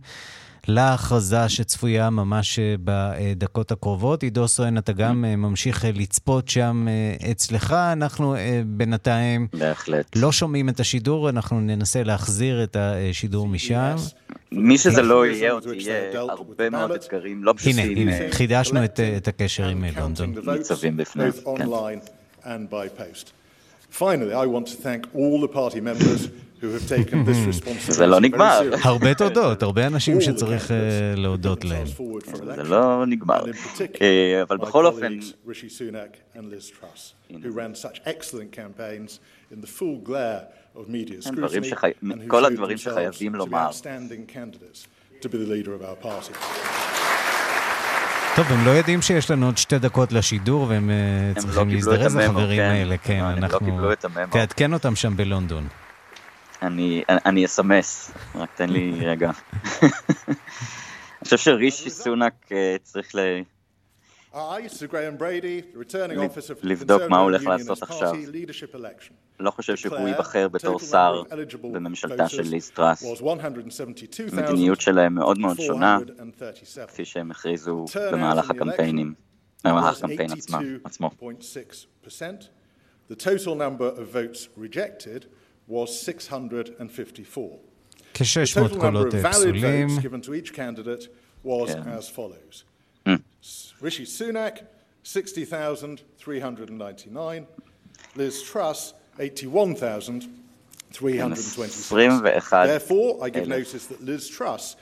להכרזה 0.67 1.49
שצפויה 1.49 2.09
ממש 2.09 2.59
בדקות 2.83 3.71
הקרובות. 3.71 4.23
עידו 4.23 4.47
סואן, 4.47 4.77
אתה 4.77 4.91
גם 4.91 5.25
אה, 5.25 5.35
ממשיך 5.35 5.85
לצפות 5.93 6.49
שם 6.49 6.87
אצלך. 7.31 7.73
אנחנו 7.73 8.35
בינתיים 8.65 9.47
בהחלט. 9.53 10.15
לא 10.15 10.31
שומעים 10.31 10.69
את 10.69 10.79
השידור, 10.79 11.29
אנחנו 11.29 11.59
ננסה 11.59 12.03
להחזיר 12.03 12.63
את 12.63 12.75
השידור 12.79 13.47
משם. 13.47 13.95
מי 14.51 14.77
שזה 14.77 15.01
לא 15.01 15.25
יהיה, 15.25 15.51
עוד 15.51 15.65
יהיה 15.73 16.19
הרבה 16.19 16.69
מאוד 16.69 16.91
אתגרים 16.91 17.43
לא 17.43 17.51
הנה, 17.51 17.57
פשוטים. 17.57 17.97
הנה, 17.97 18.19
אה, 18.19 18.27
חידשנו 18.31 18.85
את, 18.85 18.99
את 19.17 19.27
הקשר 19.27 19.67
עם 19.67 19.83
לונדון. 19.97 20.35
ניצבים 20.53 20.99
both 20.99 21.57
כן. 21.57 21.65
Finally, 23.91 24.33
I 24.33 24.45
want 24.45 24.67
to 24.67 24.77
thank 24.87 25.07
all 25.15 25.41
the 25.41 25.47
party 25.47 25.81
members 25.81 26.29
who 26.61 26.69
have 26.75 26.87
taken 26.87 27.25
this 27.25 27.39
responsibility 27.47 27.91
זה 27.91 28.07
לא 28.07 28.19
נגמר. 28.21 28.61
הרבה 28.83 29.13
תודות, 29.13 29.63
הרבה 29.63 29.87
אנשים 29.87 30.21
שצריך 30.21 30.71
אה, 30.71 30.77
להודות 31.15 31.65
להם. 31.65 31.87
זה 32.55 32.63
לא 32.63 33.05
נגמר. 33.07 33.39
and 33.43 33.47
in 33.47 33.53
particular, 33.53 34.01
אה, 34.01 34.41
אבל 34.41 34.57
בכל 34.57 34.85
אופן, 34.85 35.19
colleagues 35.19 35.49
Rishi 35.49 35.69
Sunak 35.79 36.37
and 36.37 36.41
Liz 36.41 36.69
Truss, 36.69 37.13
who 37.31 37.49
ran 37.51 37.75
such 37.75 38.01
excellent 38.05 38.51
campaigns 38.51 39.19
in 39.53 39.61
the 39.61 39.67
full 39.67 40.09
glare 40.09 40.41
of 40.75 40.87
media 40.89 41.21
כן, 41.23 41.35
דברים 41.35 41.63
scrutiny, 41.63 41.75
שחי- 41.75 42.03
and 42.03 42.27
who 42.27 42.27
כל 42.27 42.45
הדברים 42.45 42.77
שחייבים 42.77 43.31
to 43.31 43.35
be 43.35 43.37
לומר. 43.37 43.69
outstanding 43.69 44.33
candidates 44.35 44.85
to 45.21 45.27
be 45.29 45.37
the 45.37 45.49
leader 45.49 45.73
of 45.73 45.83
our 45.83 46.05
party. 46.05 46.33
טוב, 48.39 48.51
הם 48.51 48.65
לא 48.65 48.69
יודעים 48.69 49.01
שיש 49.01 49.31
לנו 49.31 49.45
עוד 49.45 49.57
שתי 49.57 49.79
דקות 49.79 50.11
לשידור, 50.11 50.67
והם 50.69 50.89
אה, 50.89 51.41
צריכים 51.41 51.69
קיבלו 51.69 51.93
את 51.93 51.99
להזדרז, 51.99 52.15
הממו, 52.15 52.39
החברים 52.39 52.57
כן. 52.57 52.69
האלה, 52.69 52.97
כן, 52.97 53.13
הם 53.13 53.39
לא 53.39 53.45
אנחנו... 53.45 53.59
קיבלו 53.59 53.91
את 53.91 54.05
הממו. 54.05 54.31
תעדכן 54.31 54.73
אותם 54.73 54.95
שם 54.95 55.17
בלונדון. 55.17 55.67
אני, 56.61 57.03
אני 57.09 57.45
אסמס, 57.45 58.11
רק 58.35 58.49
תן 58.55 58.69
לי 58.69 58.91
רגע. 59.01 59.31
אני 59.81 61.23
חושב 61.23 61.37
שרישי 61.37 61.89
סונאק 61.89 62.33
אה, 62.51 62.75
צריך 62.83 63.15
לבדוק 66.63 67.01
מה 67.09 67.19
הולך 67.19 67.45
לעשות 67.45 67.83
עכשיו. 67.83 68.13
לא 69.39 69.51
חושב 69.51 69.75
שהוא 69.75 70.07
ייבחר 70.07 70.47
בתור 70.47 70.79
שר 70.79 71.23
בממשלתה 71.61 72.29
של 72.29 72.41
ליז 72.41 72.69
טראס. 72.69 73.03
מדיניות 74.33 74.81
שלהם 74.81 75.15
מאוד 75.15 75.39
מאוד 75.39 75.59
שונה, 75.59 75.99
כפי 76.87 77.05
שהם 77.05 77.31
הכריזו 77.31 77.85
במהלך 78.11 78.49
הקמפיינים, 78.49 79.13
אה, 79.65 79.71
במהלך 79.71 79.97
הקמפיין 79.97 80.29
עצמו. 80.83 81.09
The 83.09 83.15
total 83.15 83.55
number 83.55 83.89
of 83.99 84.05
votes 84.13 84.49
rejected 84.57 85.25
was 85.67 85.89
654. 85.99 87.57
The 88.13 88.25
total 88.53 88.77
number 88.77 89.09
was 91.43 91.73
כן. 91.73 91.97
as 91.97 92.09
follows. 92.09 92.68
Rishi 93.79 94.05
Sunak, 94.05 94.65
60,399. 95.03 97.47
Liz 98.15 98.41
Truss, 98.43 98.93
81,326. 99.19 101.91
Therefore, 102.67 103.23
I 103.23 103.29
give 103.29 103.47
notice 103.47 103.85
that 103.87 104.03
Liz 104.03 104.27
Truss 104.27 104.75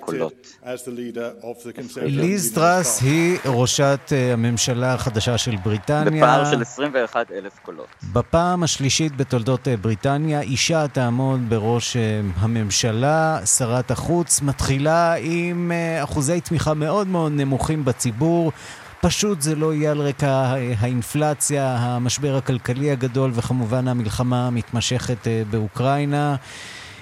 קולות. 0.00 0.46
as 0.62 0.66
the 0.66 0.90
leader 0.90 1.44
of 1.44 1.62
the 1.62 1.72
Conservative 1.72 2.06
ליז 2.06 2.52
טראס 2.54 3.00
Party. 3.00 3.04
היא 3.04 3.38
ראשת 3.44 4.00
אה, 4.12 4.32
הממשלה 4.32 4.94
החדשה 4.94 5.38
של 5.38 5.56
בריטניה. 5.56 6.10
בפער 6.22 6.50
של 6.50 6.62
21 6.62 7.32
אלף 7.32 7.58
קולות. 7.62 7.86
בפעם 8.12 8.62
השלישית 8.62 9.16
בתולדות 9.16 9.68
אה, 9.68 9.76
בריטניה, 9.76 10.40
אישה 10.40 10.88
תעמוד 10.88 11.40
בראש 11.48 11.96
אה, 11.96 12.20
הממשלה, 12.36 13.38
שרת 13.46 13.90
החוץ, 13.90 14.40
מתחילה 14.42 15.14
עם 15.14 15.72
אחוזי 16.02 16.40
תמיכה 16.40 16.74
מאוד 16.74 17.08
מאוד 17.08 17.32
נמוכים 17.32 17.84
בציבור. 17.84 18.52
פשוט 19.00 19.40
זה 19.42 19.54
לא 19.54 19.74
יהיה 19.74 19.90
על 19.90 20.00
רקע 20.00 20.54
האינפלציה, 20.78 21.76
המשבר 21.76 22.36
הכלכלי 22.36 22.90
הגדול 22.90 23.30
וכמובן 23.34 23.88
המלחמה 23.88 24.46
המתמשכת 24.46 25.26
באוקראינה. 25.50 26.36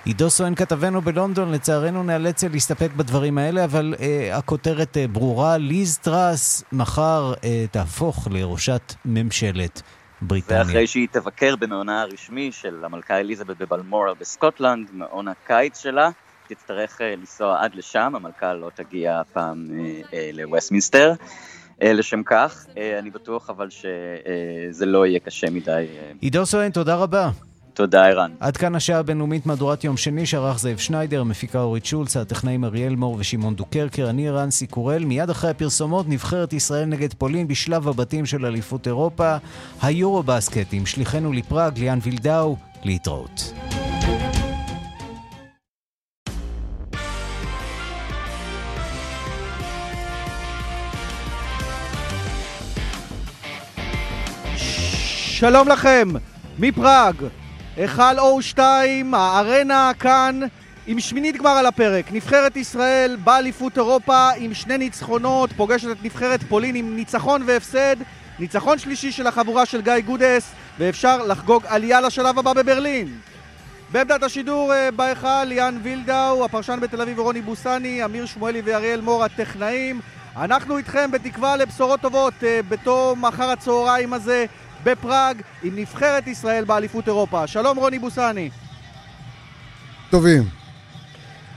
עידו 0.04 0.30
סואן 0.30 0.54
כתבנו 0.54 1.00
בלונדון, 1.00 1.52
לצערנו 1.52 2.02
נאלץ 2.02 2.44
להסתפק 2.44 2.90
בדברים 2.96 3.38
האלה, 3.38 3.64
אבל 3.64 3.94
אה, 4.00 4.36
הכותרת 4.38 4.96
אה, 4.96 5.08
ברורה, 5.08 5.58
ליז 5.58 5.98
טראס 5.98 6.64
מחר 6.72 7.32
אה, 7.44 7.64
תהפוך 7.70 8.28
לראשת 8.30 8.94
ממשלת 9.04 9.82
בריטניה. 10.22 10.60
ואחרי 10.60 10.86
שהיא 10.86 11.08
תבקר 11.10 11.56
במעונה 11.56 12.02
הרשמי 12.02 12.52
של 12.52 12.84
המלכה 12.84 13.20
אליזבת 13.20 13.56
בבלמורה 13.56 14.14
בסקוטלנד, 14.14 14.88
מעון 14.92 15.28
הקיץ 15.28 15.82
שלה, 15.82 16.10
תצטרך 16.48 17.00
אה, 17.00 17.16
לנסוע 17.16 17.64
עד 17.64 17.74
לשם, 17.74 18.12
המלכה 18.16 18.54
לא 18.54 18.70
תגיע 18.74 19.20
הפעם 19.20 19.68
אה, 19.72 20.00
אה, 20.12 20.30
לווסטמינסטר. 20.32 21.12
לשם 21.84 22.22
כך, 22.22 22.66
אני 22.98 23.10
בטוח 23.10 23.50
אבל 23.50 23.68
שזה 23.70 24.86
לא 24.86 25.06
יהיה 25.06 25.20
קשה 25.20 25.50
מדי. 25.50 25.86
עידו 26.20 26.46
סואן, 26.46 26.70
תודה 26.70 26.96
רבה. 26.96 27.30
תודה, 27.74 28.06
ערן. 28.06 28.30
עד 28.40 28.56
כאן 28.56 28.74
השעה 28.74 28.98
הבינלאומית 28.98 29.46
מהדורת 29.46 29.84
יום 29.84 29.96
שני, 29.96 30.26
שערך 30.26 30.58
זאב 30.58 30.76
שניידר, 30.78 31.24
מפיקה 31.24 31.60
אורית 31.60 31.86
שולץ, 31.86 32.16
הטכנאים 32.16 32.64
אריאל 32.64 32.96
מור 32.96 33.16
ושמעון 33.18 33.54
דוקרקר, 33.54 34.10
אני 34.10 34.30
ערן 34.30 34.66
סיקורל. 34.66 35.04
מיד 35.04 35.30
אחרי 35.30 35.50
הפרסומות, 35.50 36.08
נבחרת 36.08 36.52
ישראל 36.52 36.84
נגד 36.84 37.14
פולין 37.14 37.48
בשלב 37.48 37.88
הבתים 37.88 38.26
של 38.26 38.46
אליפות 38.46 38.86
אירופה, 38.86 39.36
היורו-בסקט 39.82 40.66
עם 40.72 40.86
שליחנו 40.86 41.32
לפראג, 41.32 41.78
ליאן 41.78 41.98
וילדאו, 42.02 42.56
להתראות. 42.84 43.52
שלום 55.42 55.68
לכם, 55.68 56.08
מפראג, 56.58 57.14
היכל 57.76 58.18
O2, 58.18 58.58
הארנה 59.12 59.90
כאן 59.98 60.40
עם 60.86 61.00
שמינית 61.00 61.36
גמר 61.36 61.50
על 61.50 61.66
הפרק. 61.66 62.12
נבחרת 62.12 62.56
ישראל 62.56 63.16
באליפות 63.24 63.76
אירופה 63.78 64.30
עם 64.36 64.54
שני 64.54 64.78
ניצחונות, 64.78 65.52
פוגשת 65.52 65.90
את 65.90 66.04
נבחרת 66.04 66.42
פולין 66.42 66.74
עם 66.74 66.96
ניצחון 66.96 67.42
והפסד, 67.46 67.96
ניצחון 68.38 68.78
שלישי 68.78 69.12
של 69.12 69.26
החבורה 69.26 69.66
של 69.66 69.82
גיא 69.82 70.00
גודס, 70.06 70.52
ואפשר 70.78 71.26
לחגוג 71.26 71.62
עלייה 71.66 72.00
לשלב 72.00 72.38
הבא 72.38 72.52
בברלין. 72.52 73.18
בעמדת 73.92 74.22
השידור 74.22 74.74
אה, 74.74 74.90
בהיכל 74.90 75.44
ליאן 75.44 75.78
וילדאו, 75.82 76.44
הפרשן 76.44 76.78
בתל 76.80 77.02
אביב 77.02 77.18
ורוני 77.18 77.40
בוסני, 77.40 78.04
אמיר 78.04 78.26
שמואלי 78.26 78.62
ואריאל 78.64 79.00
מור 79.00 79.24
הטכנאים. 79.24 80.00
אנחנו 80.36 80.76
איתכם 80.76 81.10
בתקווה 81.10 81.56
לבשורות 81.56 82.00
טובות 82.00 82.34
אה, 82.42 82.60
בתום 82.68 83.26
אחר 83.26 83.50
הצהריים 83.50 84.12
הזה 84.12 84.46
בפראג 84.84 85.42
עם 85.62 85.76
נבחרת 85.76 86.26
ישראל 86.26 86.64
באליפות 86.64 87.08
אירופה. 87.08 87.46
שלום 87.46 87.76
רוני 87.78 87.98
בוסני. 87.98 88.50
טובים. 90.10 90.42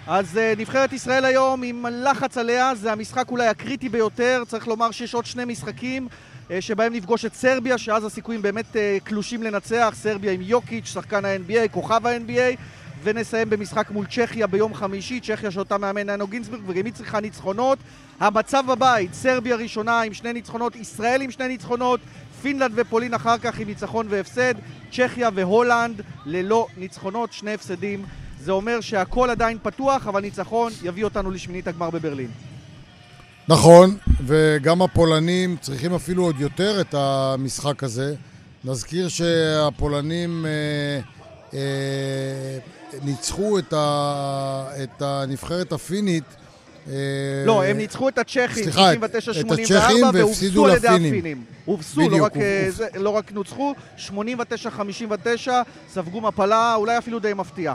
אז 0.08 0.36
אה, 0.36 0.60
נבחרת 0.60 0.94
ישראל 0.94 1.26
היום 1.26 1.64
עם 1.64 1.86
לחץ 1.92 2.38
עליה, 2.38 2.76
זה 2.76 2.92
המשחק 2.92 3.32
אולי 3.32 3.48
הקריטי 3.48 3.90
ביותר, 3.90 4.44
צריך 4.48 4.68
לומר 4.68 4.92
שיש 4.92 5.14
עוד 5.14 5.26
שני 5.26 5.46
משחקים 5.46 6.08
אה, 6.08 6.52
שבהם 6.60 6.94
נפגוש 6.94 7.26
את 7.26 7.34
סרביה, 7.34 7.78
שאז 7.78 8.06
הסיכויים 8.06 8.42
באמת 8.42 8.66
אה, 8.74 9.04
קלושים 9.04 9.44
לנצח, 9.44 9.94
סרביה 9.98 10.32
עם 10.32 10.42
יוקיץ', 10.42 10.86
שחקן 10.86 11.26
ה-NBA, 11.26 11.70
כוכב 11.72 12.08
ה-NBA, 12.08 12.58
ונסיים 13.04 13.50
במשחק 13.50 13.92
מול 13.92 14.06
צ'כיה 14.06 14.48
ביום 14.48 14.74
חמישי, 14.74 15.20
צ'כיה 15.20 15.52
שאותה 15.52 15.78
מאמן 15.78 16.10
ננו 16.10 16.28
גינזברג, 16.28 16.62
וגם 16.68 16.86
היא 16.86 16.94
צריכה 16.94 17.20
ניצחונות. 17.20 17.80
המצב 18.20 18.64
בבית, 18.68 19.14
סרביה 19.14 19.56
ראשונה 19.56 20.02
עם 20.02 20.14
שני 20.14 20.34
ניצחונות, 20.34 20.76
ישראל 20.76 21.22
עם 21.22 21.32
שני 21.32 21.48
ניצחונות, 21.48 22.00
פינלנד 22.46 22.72
ופולין 22.76 23.14
אחר 23.14 23.38
כך 23.38 23.60
עם 23.60 23.68
ניצחון 23.68 24.08
והפסד, 24.10 24.54
צ'כיה 24.92 25.30
והולנד 25.34 26.02
ללא 26.26 26.68
ניצחונות, 26.78 27.34
שני 27.34 27.54
הפסדים. 27.54 28.06
זה 28.42 28.52
אומר 28.52 28.82
שהכל 28.82 29.30
עדיין 29.30 29.58
פתוח, 29.64 30.08
אבל 30.08 30.22
ניצחון 30.22 30.72
יביא 30.84 31.04
אותנו 31.04 31.32
לשמינית 31.32 31.68
הגמר 31.68 31.90
בברלין. 31.90 32.28
נכון, 33.48 33.98
וגם 34.26 34.82
הפולנים 34.82 35.58
צריכים 35.62 35.94
אפילו 35.94 36.24
עוד 36.24 36.40
יותר 36.40 36.82
את 36.82 36.94
המשחק 36.94 37.84
הזה. 37.84 38.16
נזכיר 38.64 39.08
שהפולנים 39.08 40.46
אה, 40.46 41.00
אה, 41.54 42.58
ניצחו 43.04 43.60
את, 43.60 43.74
ה, 43.74 44.68
את 44.84 45.02
הנבחרת 45.02 45.72
הפינית. 45.72 46.24
אה, 46.90 46.94
לא, 47.46 47.64
הם 47.64 47.78
ניצחו 47.78 48.10
את 48.10 48.18
הצ'כים, 48.18 48.64
סליחה, 48.64 48.94
69-84, 48.94 49.06
את 49.06 49.16
הצ'כים 49.16 50.04
והפסידו 50.14 50.62
והובסו 50.62 50.66
על 50.66 50.76
ידי. 50.76 50.88
הפינים. 50.88 51.44
הובסו, 51.66 52.10
לא 52.10 52.26
רק, 52.26 52.38
אה, 52.38 52.70
לא 52.96 53.10
רק 53.10 53.32
נוצחו, 53.32 53.74
89-59, 53.98 54.12
ספגו 55.94 56.22
מפלה 56.22 56.76
אולי 56.76 56.98
אפילו 56.98 57.20
די 57.20 57.34
מפתיעה. 57.34 57.74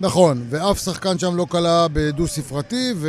נכון, 0.00 0.44
ואף 0.50 0.78
שחקן 0.78 1.18
שם 1.18 1.36
לא 1.36 1.46
כלה 1.48 1.86
בדו-ספרתי, 1.92 2.92
ו... 2.96 3.08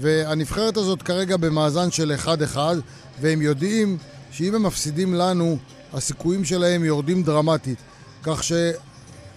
והנבחרת 0.00 0.76
הזאת 0.76 1.02
כרגע 1.02 1.36
במאזן 1.36 1.90
של 1.90 2.12
1-1, 2.54 2.58
והם 3.20 3.42
יודעים 3.42 3.98
שאם 4.30 4.54
הם 4.54 4.62
מפסידים 4.62 5.14
לנו, 5.14 5.58
הסיכויים 5.92 6.44
שלהם 6.44 6.84
יורדים 6.84 7.22
דרמטית. 7.22 7.78
כך 8.22 8.42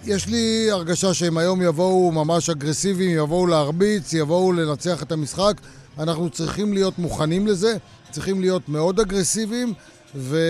שיש 0.04 0.26
לי 0.26 0.70
הרגשה 0.70 1.14
שהם 1.14 1.38
היום 1.38 1.62
יבואו 1.62 2.12
ממש 2.12 2.50
אגרסיביים, 2.50 3.18
יבואו 3.18 3.46
להרביץ, 3.46 4.12
יבואו 4.12 4.52
לנצח 4.52 5.02
את 5.02 5.12
המשחק. 5.12 5.54
אנחנו 5.98 6.30
צריכים 6.30 6.72
להיות 6.72 6.98
מוכנים 6.98 7.46
לזה, 7.46 7.76
צריכים 8.10 8.40
להיות 8.40 8.68
מאוד 8.68 9.00
אגרסיביים, 9.00 9.72
ואני 10.14 10.40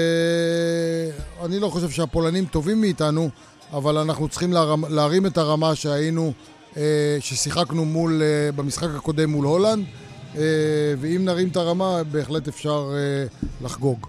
לא 1.61 1.69
חושב 1.69 1.91
שהפולנים 1.91 2.45
טובים 2.45 2.81
מאיתנו, 2.81 3.31
אבל 3.73 3.99
אנחנו 3.99 4.29
צריכים 4.29 4.53
להרים 4.88 5.27
את 5.27 5.38
הרמה 5.38 5.75
שהיינו, 5.75 6.33
אה, 6.77 7.17
ששיחקנו 7.21 7.85
מול, 7.85 8.23
אה, 8.23 8.53
במשחק 8.53 8.88
הקודם 8.97 9.31
מול 9.31 9.47
הולנד, 9.47 9.85
אה, 10.37 10.43
ואם 11.01 11.25
נרים 11.25 11.49
את 11.49 11.57
הרמה, 11.57 12.03
בהחלט 12.05 12.49
אפשר 12.49 12.91
לחגוג. 13.62 14.07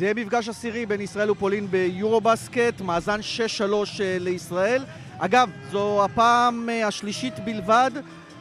זה 0.00 0.06
יהיה 0.06 0.14
מפגש 0.14 0.48
עשירי 0.48 0.86
בין 0.86 1.00
ישראל 1.00 1.30
ופולין 1.30 1.66
ביורו-בסקט, 1.70 2.80
מאזן 2.80 3.20
6-3 3.20 3.62
אה, 4.00 4.16
לישראל. 4.20 4.84
אגב, 5.18 5.50
זו 5.70 6.04
הפעם 6.04 6.68
אה, 6.68 6.86
השלישית 6.86 7.38
בלבד 7.44 7.90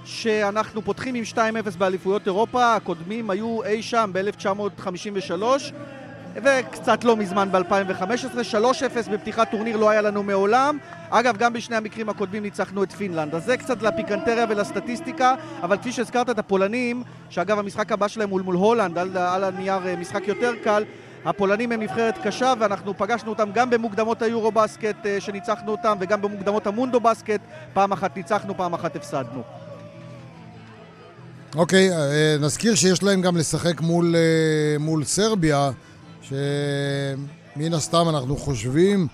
שאנחנו 0.06 0.82
פותחים 0.82 1.16
עם 1.16 1.24
2-0 1.34 1.38
באליפויות 1.78 2.26
אירופה, 2.26 2.76
הקודמים 2.76 3.30
היו 3.30 3.64
אי 3.64 3.82
שם 3.82 4.10
ב-1953 4.14 5.44
וקצת 6.36 7.04
לא 7.04 7.16
מזמן 7.18 7.50
ב-2015, 7.52 8.56
3-0 9.06 9.10
בפתיחת 9.12 9.52
טורניר 9.52 9.78
לא 9.78 9.90
היה 9.90 10.02
לנו 10.02 10.24
מעולם. 10.24 10.78
אגב, 11.10 11.38
גם 11.38 11.54
בשני 11.54 11.76
המקרים 11.76 12.10
הקודמים 12.10 12.44
ניצחנו 12.44 12.84
את 12.84 12.92
פינלנד. 12.92 13.36
אז 13.36 13.46
זה 13.46 13.58
קצת 13.58 13.82
לפיקנטריה 13.82 14.46
ולסטטיסטיקה, 14.50 15.36
אבל 15.64 15.78
כפי 15.78 15.92
שהזכרת 15.92 16.30
את 16.30 16.40
הפולנים, 16.40 17.04
שאגב 17.30 17.60
המשחק 17.60 17.92
הבא 17.92 18.08
שלהם 18.08 18.30
הוא 18.30 18.42
מול 18.42 18.56
הולנד, 18.56 18.98
על, 18.98 19.18
על 19.18 19.44
הנייר 19.44 19.88
אה, 19.88 19.96
משחק 19.96 20.28
יותר 20.28 20.54
קל, 20.64 20.84
הפולנים 21.26 21.72
הם 21.72 21.82
נבחרת 21.82 22.16
קשה 22.24 22.54
ואנחנו 22.60 22.98
פגשנו 22.98 23.30
אותם 23.30 23.50
גם 23.54 23.70
במוקדמות 23.70 24.22
היורו 24.22 24.52
בסקט 24.52 25.06
אה, 25.06 25.22
שניצחנו 25.22 25.72
אותם 25.72 25.98
וגם 26.00 26.22
במוקדמות 26.22 26.68
המונדו 26.68 27.00
בסקט, 27.00 27.42
פעם 27.74 27.92
אחת 27.92 28.18
ניצחנו, 28.18 28.58
פעם 28.58 28.74
אחת 28.74 28.96
הפסדנו. 28.96 29.42
אוקיי, 31.56 31.92
אה, 31.92 32.36
נזכיר 32.40 32.76
שיש 32.76 33.04
להם 33.04 33.22
גם 33.22 33.38
לשחק 33.38 33.82
מול, 33.82 34.16
אה, 34.16 34.22
מול 34.80 35.04
סרביה, 35.04 35.72
שמן 36.22 37.74
הסתם 37.74 38.10
אנחנו 38.10 38.38
חושבים 38.38 39.08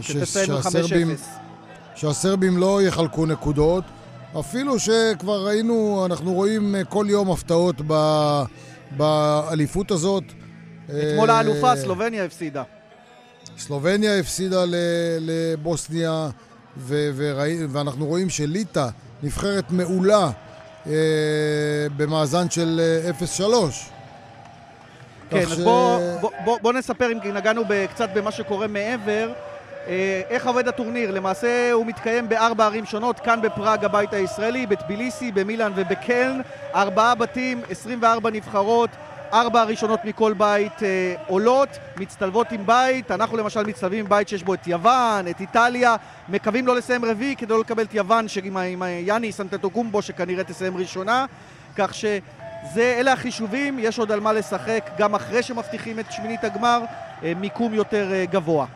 ש- 0.00 0.12
שתסיימו 0.12 0.58
5-0. 0.58 0.62
שהסרבים, 0.62 1.14
שהסרבים 1.94 2.56
לא 2.56 2.82
יחלקו 2.82 3.26
נקודות, 3.26 3.84
אפילו 4.40 4.78
שכבר 4.78 5.46
ראינו, 5.46 6.06
אנחנו 6.06 6.32
רואים 6.32 6.74
כל 6.88 7.06
יום 7.08 7.30
הפתעות 7.30 7.76
ב- 7.86 8.42
באליפות 8.96 9.90
הזאת. 9.90 10.24
אתמול 10.90 11.30
אה, 11.30 11.36
האלופה 11.36 11.76
סלובניה 11.76 12.24
הפסידה. 12.24 12.62
סלובניה 13.58 14.18
הפסידה 14.18 14.64
לבוסניה, 15.20 16.28
ו- 16.76 17.10
וראי, 17.16 17.66
ואנחנו 17.68 18.06
רואים 18.06 18.30
שליטא, 18.30 18.88
נבחרת 19.22 19.70
מעולה, 19.70 20.30
אה, 20.86 20.92
במאזן 21.96 22.50
של 22.50 22.80
אה, 23.04 23.10
0-3. 23.10 23.42
כן, 25.30 25.38
אז 25.38 25.60
בוא, 25.60 25.98
בוא, 26.20 26.30
בוא, 26.44 26.58
בוא 26.62 26.72
נספר, 26.72 27.12
אם 27.12 27.18
נגענו 27.34 27.62
קצת 27.94 28.08
במה 28.14 28.30
שקורה 28.30 28.66
מעבר, 28.66 29.32
אה, 29.88 30.22
איך 30.28 30.46
עובד 30.46 30.68
הטורניר? 30.68 31.10
למעשה 31.10 31.72
הוא 31.72 31.86
מתקיים 31.86 32.28
בארבע 32.28 32.64
ערים 32.64 32.86
שונות, 32.86 33.20
כאן 33.20 33.40
בפראג 33.42 33.84
הבית 33.84 34.12
הישראלי, 34.12 34.66
בטביליסי, 34.66 35.32
במילאן 35.32 35.72
ובקלן, 35.76 36.40
ארבעה 36.74 37.14
בתים, 37.14 37.62
24 37.70 38.30
נבחרות, 38.30 38.90
ארבע 39.32 39.60
הראשונות 39.60 40.04
מכל 40.04 40.32
בית 40.32 40.82
אה, 40.82 41.14
עולות, 41.26 41.68
מצטלבות 41.96 42.52
עם 42.52 42.66
בית, 42.66 43.10
אנחנו 43.10 43.36
למשל 43.36 43.62
מצטלבים 43.66 43.98
עם 43.98 44.08
בית 44.08 44.28
שיש 44.28 44.42
בו 44.42 44.54
את 44.54 44.66
יוון, 44.66 45.28
את 45.28 45.40
איטליה, 45.40 45.96
מקווים 46.28 46.66
לא 46.66 46.76
לסיים 46.76 47.04
רביעי 47.04 47.36
כדי 47.36 47.52
לא 47.52 47.60
לקבל 47.60 47.82
את 47.82 47.94
יוון 47.94 48.26
עם, 48.44 48.56
עם 48.56 48.82
יאני 49.00 49.32
סנטטוקומבו 49.32 50.02
שכנראה 50.02 50.44
תסיים 50.44 50.76
ראשונה, 50.76 51.26
כך 51.76 51.94
ש... 51.94 52.04
זה, 52.74 52.96
אלה 52.98 53.12
החישובים, 53.12 53.78
יש 53.78 53.98
עוד 53.98 54.12
על 54.12 54.20
מה 54.20 54.32
לשחק 54.32 54.90
גם 54.98 55.14
אחרי 55.14 55.42
שמבטיחים 55.42 55.98
את 55.98 56.12
שמינית 56.12 56.44
הגמר, 56.44 56.82
אה, 57.24 57.32
מיקום 57.36 57.74
יותר 57.74 58.12
אה, 58.12 58.24
גבוה. 58.30 58.66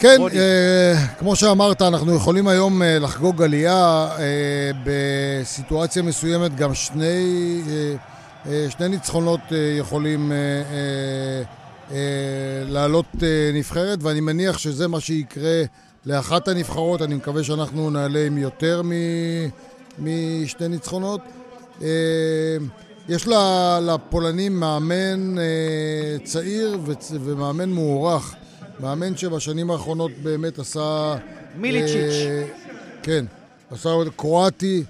כן, 0.00 0.20
אה, 0.36 1.06
כמו 1.18 1.36
שאמרת, 1.36 1.82
אנחנו 1.82 2.14
יכולים 2.14 2.48
היום 2.48 2.82
אה, 2.82 2.98
לחגוג 2.98 3.42
עלייה 3.42 4.08
אה, 4.18 4.70
בסיטואציה 4.84 6.02
מסוימת, 6.02 6.54
גם 6.56 6.74
שני, 6.74 7.60
אה, 7.68 7.94
אה, 8.46 8.66
שני 8.70 8.88
ניצחונות 8.88 9.40
אה, 9.52 9.56
יכולים 9.78 10.32
אה, 10.32 10.36
אה, 10.36 11.42
אה, 11.96 12.64
לעלות 12.68 13.06
אה, 13.22 13.50
נבחרת, 13.54 13.98
ואני 14.02 14.20
מניח 14.20 14.58
שזה 14.58 14.88
מה 14.88 15.00
שיקרה 15.00 15.62
לאחת 16.06 16.48
הנבחרות, 16.48 17.02
אני 17.02 17.14
מקווה 17.14 17.44
שאנחנו 17.44 17.90
נעלה 17.90 18.26
עם 18.26 18.38
יותר 18.38 18.82
מ... 18.84 18.92
משתי 19.98 20.68
ניצחונות. 20.68 21.20
אה, 21.82 21.88
יש 23.08 23.28
לפולנים 23.82 24.60
מאמן 24.60 25.38
אה, 25.38 25.44
צעיר 26.24 26.78
ומאמן 27.10 27.68
מוערך. 27.68 28.34
מאמן 28.80 29.16
שבשנים 29.16 29.70
האחרונות 29.70 30.10
באמת 30.22 30.58
עשה... 30.58 31.14
מיליצ'יץ'. 31.56 32.26
אה, 32.26 32.44
כן, 33.02 33.24
עשה 33.70 33.90
קרואטי. 34.16 34.84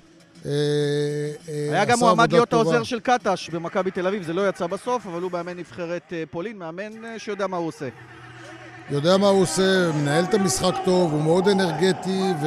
היה 0.45 1.85
גם 1.85 1.99
מועמד 1.99 2.33
להיות 2.33 2.53
העוזר 2.53 2.83
של 2.83 3.01
קטש 3.01 3.51
במכבי 3.51 3.91
תל 3.91 4.07
אביב, 4.07 4.23
זה 4.23 4.33
לא 4.33 4.49
יצא 4.49 4.67
בסוף, 4.67 5.07
אבל 5.07 5.23
הוא 5.23 5.33
מאמן 5.33 5.57
נבחרת 5.57 6.13
פולין, 6.31 6.59
מאמן 6.59 7.19
שיודע 7.19 7.47
מה 7.47 7.57
הוא 7.57 7.69
עושה. 7.69 7.89
יודע 8.91 9.17
מה 9.17 9.29
הוא 9.29 9.43
עושה, 9.43 9.93
מנהל 9.93 10.25
את 10.25 10.35
המשחק 10.35 10.75
טוב, 10.85 11.13
הוא 11.13 11.23
מאוד 11.23 11.49
אנרגטי, 11.49 12.23
ו... 12.43 12.47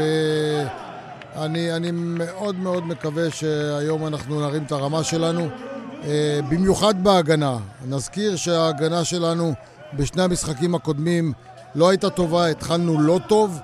אני, 1.35 1.75
אני 1.75 1.91
מאוד 1.93 2.55
מאוד 2.55 2.87
מקווה 2.87 3.31
שהיום 3.31 4.07
אנחנו 4.07 4.41
נרים 4.41 4.63
את 4.63 4.71
הרמה 4.71 5.03
שלנו, 5.03 5.49
אה, 6.03 6.39
במיוחד 6.49 7.03
בהגנה. 7.03 7.57
נזכיר 7.89 8.35
שההגנה 8.35 9.03
שלנו 9.03 9.53
בשני 9.95 10.23
המשחקים 10.23 10.75
הקודמים 10.75 11.33
לא 11.75 11.89
הייתה 11.89 12.09
טובה, 12.09 12.47
התחלנו 12.47 13.01
לא 13.01 13.19
טוב 13.27 13.59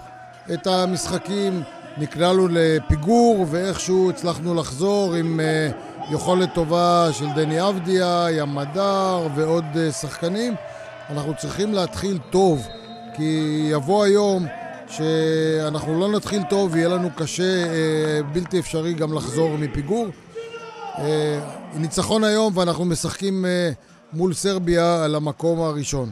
את 0.53 0.67
המשחקים, 0.67 1.61
נקלענו 1.97 2.47
לפיגור 2.51 3.45
ואיכשהו 3.49 4.09
הצלחנו 4.09 4.55
לחזור 4.55 5.13
עם 5.13 5.39
אה, 5.39 5.69
יכולת 6.11 6.53
טובה 6.53 7.09
של 7.11 7.25
דני 7.35 7.69
אבדיה, 7.69 8.27
ים 8.31 8.55
מדר 8.55 9.27
ועוד 9.35 9.65
אה, 9.75 9.91
שחקנים. 9.91 10.53
אנחנו 11.09 11.33
צריכים 11.37 11.73
להתחיל 11.73 12.17
טוב, 12.29 12.67
כי 13.15 13.67
יבוא 13.71 14.03
היום 14.03 14.45
שאנחנו 14.87 15.99
לא 15.99 16.11
נתחיל 16.11 16.41
טוב 16.49 16.69
ויהיה 16.73 16.87
לנו 16.87 17.09
קשה, 17.15 17.43
אה, 17.43 18.23
בלתי 18.33 18.59
אפשרי 18.59 18.93
גם 18.93 19.13
לחזור 19.13 19.57
מפיגור. 19.57 20.07
אה, 20.97 21.39
ניצחון 21.75 22.23
היום 22.23 22.57
ואנחנו 22.57 22.85
משחקים 22.85 23.45
אה, 23.45 23.71
מול 24.13 24.33
סרביה 24.33 25.03
על 25.03 25.15
המקום 25.15 25.61
הראשון. 25.61 26.09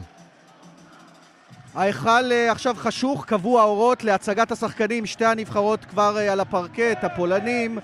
ההיכל 1.74 2.32
עכשיו 2.50 2.74
חשוך, 2.78 3.24
קבוע 3.24 3.60
האורות 3.62 4.04
להצגת 4.04 4.52
השחקנים, 4.52 5.06
שתי 5.06 5.24
הנבחרות 5.24 5.84
כבר 5.84 6.16
על 6.30 6.40
הפרקט, 6.40 7.04
הפולנים, 7.04 7.78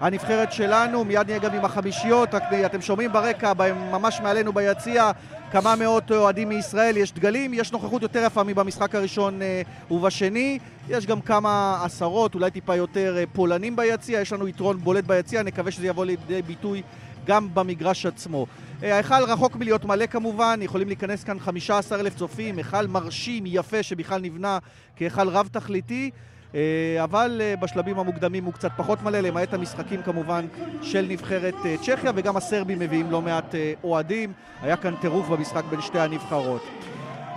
הנבחרת 0.00 0.52
שלנו, 0.52 1.04
מיד 1.04 1.26
נהיה 1.26 1.38
גם 1.38 1.54
עם 1.54 1.64
החמישיות, 1.64 2.34
רק 2.34 2.42
אתם 2.66 2.80
שומעים 2.80 3.12
ברקע, 3.12 3.52
ממש 3.92 4.20
מעלינו 4.22 4.52
ביציע, 4.52 5.10
כמה 5.50 5.76
מאות 5.76 6.10
אוהדים 6.10 6.48
מישראל, 6.48 6.96
יש 6.96 7.12
דגלים, 7.12 7.54
יש 7.54 7.72
נוכחות 7.72 8.02
יותר 8.02 8.22
יפה 8.26 8.42
מבמשחק 8.42 8.94
הראשון 8.94 9.42
אה, 9.42 9.62
ובשני, 9.90 10.58
יש 10.88 11.06
גם 11.06 11.20
כמה 11.20 11.80
עשרות, 11.84 12.34
אולי 12.34 12.50
טיפה 12.50 12.76
יותר 12.76 13.16
אה, 13.18 13.24
פולנים 13.32 13.76
ביציע, 13.76 14.20
יש 14.20 14.32
לנו 14.32 14.48
יתרון 14.48 14.78
בולט 14.78 15.04
ביציע, 15.04 15.42
נקווה 15.42 15.70
שזה 15.70 15.86
יבוא 15.86 16.04
לידי 16.04 16.42
ביטוי 16.42 16.82
גם 17.26 17.48
במגרש 17.54 18.06
עצמו. 18.06 18.46
אה, 18.82 18.94
ההיכל 18.94 19.24
רחוק 19.28 19.56
מלהיות 19.56 19.84
מלא 19.84 20.06
כמובן, 20.06 20.58
יכולים 20.62 20.88
להיכנס 20.88 21.24
כאן 21.24 21.38
15 21.38 22.00
אלף 22.00 22.14
צופים, 22.16 22.56
היכל 22.56 22.86
מרשים, 22.86 23.44
יפה, 23.46 23.82
שבכלל 23.82 24.20
נבנה 24.20 24.58
כהיכל 24.96 25.28
רב-תכליתי. 25.28 26.10
אה, 26.54 27.04
אבל 27.04 27.40
אה, 27.44 27.56
בשלבים 27.56 27.98
המוקדמים 27.98 28.44
הוא 28.44 28.52
קצת 28.52 28.70
פחות 28.76 29.02
מלא, 29.02 29.20
למעט 29.20 29.54
המשחקים 29.54 30.02
כמובן 30.02 30.46
של 30.82 31.06
נבחרת 31.08 31.54
אה, 31.64 31.76
צ'כיה, 31.82 32.12
וגם 32.14 32.36
הסרבים 32.36 32.78
מביאים 32.78 33.10
לא 33.10 33.22
מעט 33.22 33.54
אוהדים. 33.84 34.32
היה 34.62 34.76
כאן 34.76 34.94
טירוף 35.00 35.28
במשחק 35.28 35.64
בין 35.70 35.80
שתי 35.80 35.98
הנבחרות. 35.98 36.62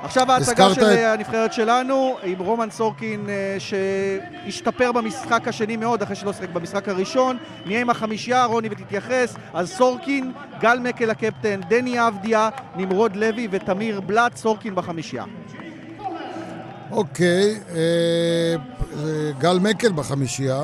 עכשיו 0.05 0.31
ההצגה 0.31 0.73
של 0.73 0.83
את... 0.83 0.97
הנבחרת 0.97 1.53
שלנו 1.53 2.17
עם 2.23 2.39
רומן 2.39 2.69
סורקין 2.71 3.29
שהשתפר 3.59 4.91
במשחק 4.91 5.47
השני 5.47 5.77
מאוד 5.77 6.01
אחרי 6.01 6.15
שלא 6.15 6.33
שיחק 6.33 6.49
במשחק 6.49 6.89
הראשון 6.89 7.37
נהיה 7.65 7.81
עם 7.81 7.89
החמישייה, 7.89 8.45
רוני 8.45 8.69
ותתייחס 8.71 9.35
אז 9.53 9.69
סורקין, 9.71 10.31
גל 10.59 10.79
מקל 10.79 11.09
הקפטן, 11.09 11.61
דני 11.69 12.07
אבדיה, 12.07 12.49
נמרוד 12.75 13.15
לוי 13.15 13.47
ותמיר 13.51 14.01
בלאט, 14.01 14.35
סורקין 14.35 14.75
בחמישייה 14.75 15.23
אוקיי, 16.91 17.59
אה, 17.75 18.55
גל 19.39 19.59
מקל 19.59 19.91
בחמישייה. 19.91 20.63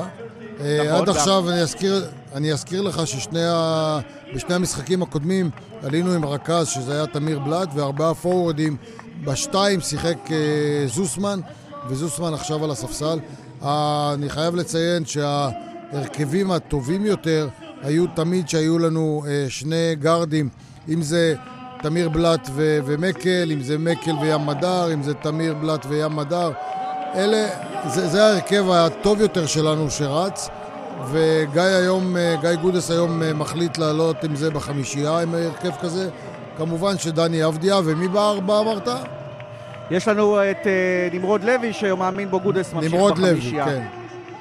אה, 0.60 0.78
נכון, 0.86 1.02
עד 1.02 1.08
עכשיו 1.08 1.50
אני 1.50 1.60
אזכיר, 1.60 2.04
אני 2.34 2.52
אזכיר 2.52 2.82
לך 2.82 3.02
שבשני 3.06 4.54
המשחקים 4.54 5.02
הקודמים 5.02 5.50
עלינו 5.82 6.12
עם 6.12 6.24
רכז, 6.24 6.68
שזה 6.68 6.92
היה 6.92 7.06
תמיר 7.06 7.38
בלאט, 7.38 7.68
וארבעה 7.74 8.14
פורורדים. 8.14 8.76
בשתיים 9.24 9.80
שיחק 9.80 10.18
אה, 10.30 10.86
זוסמן, 10.86 11.40
וזוסמן 11.88 12.34
עכשיו 12.34 12.64
על 12.64 12.70
הספסל. 12.70 13.18
אני 13.62 14.28
חייב 14.28 14.54
לציין 14.54 15.04
שההרכבים 15.04 16.50
הטובים 16.50 17.06
יותר 17.06 17.48
היו 17.82 18.06
תמיד 18.06 18.48
שהיו 18.48 18.78
לנו 18.78 19.24
שני 19.48 19.94
גארדים, 20.00 20.48
אם 20.88 21.02
זה 21.02 21.34
תמיר 21.82 22.08
בלאט 22.08 22.48
ו- 22.52 22.78
ומקל, 22.84 23.50
אם 23.52 23.62
זה 23.62 23.78
מקל 23.78 24.14
וים 24.20 24.46
מדר, 24.46 24.92
אם 24.94 25.02
זה 25.02 25.14
תמיר 25.14 25.54
בלאט 25.54 25.86
וים 25.88 26.16
מדר. 26.16 26.50
אלה, 27.14 27.48
זה, 27.88 28.08
זה 28.08 28.24
ההרכב 28.24 28.70
הטוב 28.70 29.20
יותר 29.20 29.46
שלנו 29.46 29.90
שרץ, 29.90 30.48
וגיא 31.10 31.62
היום, 31.62 32.16
אה, 32.16 32.36
גיא 32.40 32.54
גודס 32.54 32.90
היום 32.90 33.22
אה, 33.22 33.32
מחליט 33.34 33.78
לעלות 33.78 34.24
עם 34.24 34.36
זה 34.36 34.50
בחמישייה, 34.50 35.18
עם 35.18 35.34
הרכב 35.34 35.70
כזה. 35.80 36.10
כמובן 36.66 36.98
שדני 36.98 37.46
אבדיה, 37.46 37.80
ומי 37.84 38.08
בארבע 38.08 38.58
אמרת? 38.60 38.88
יש 39.90 40.08
לנו 40.08 40.38
את 40.50 40.56
אה, 40.62 41.14
נמרוד 41.14 41.44
לוי, 41.44 41.72
שמאמין 41.72 42.30
בו 42.30 42.40
גודס 42.40 42.72
ממשיך 42.72 42.94
בחמישייה. 42.94 43.04
נמרוד 43.04 43.18
לוי, 43.18 43.40
כן. 43.64 43.84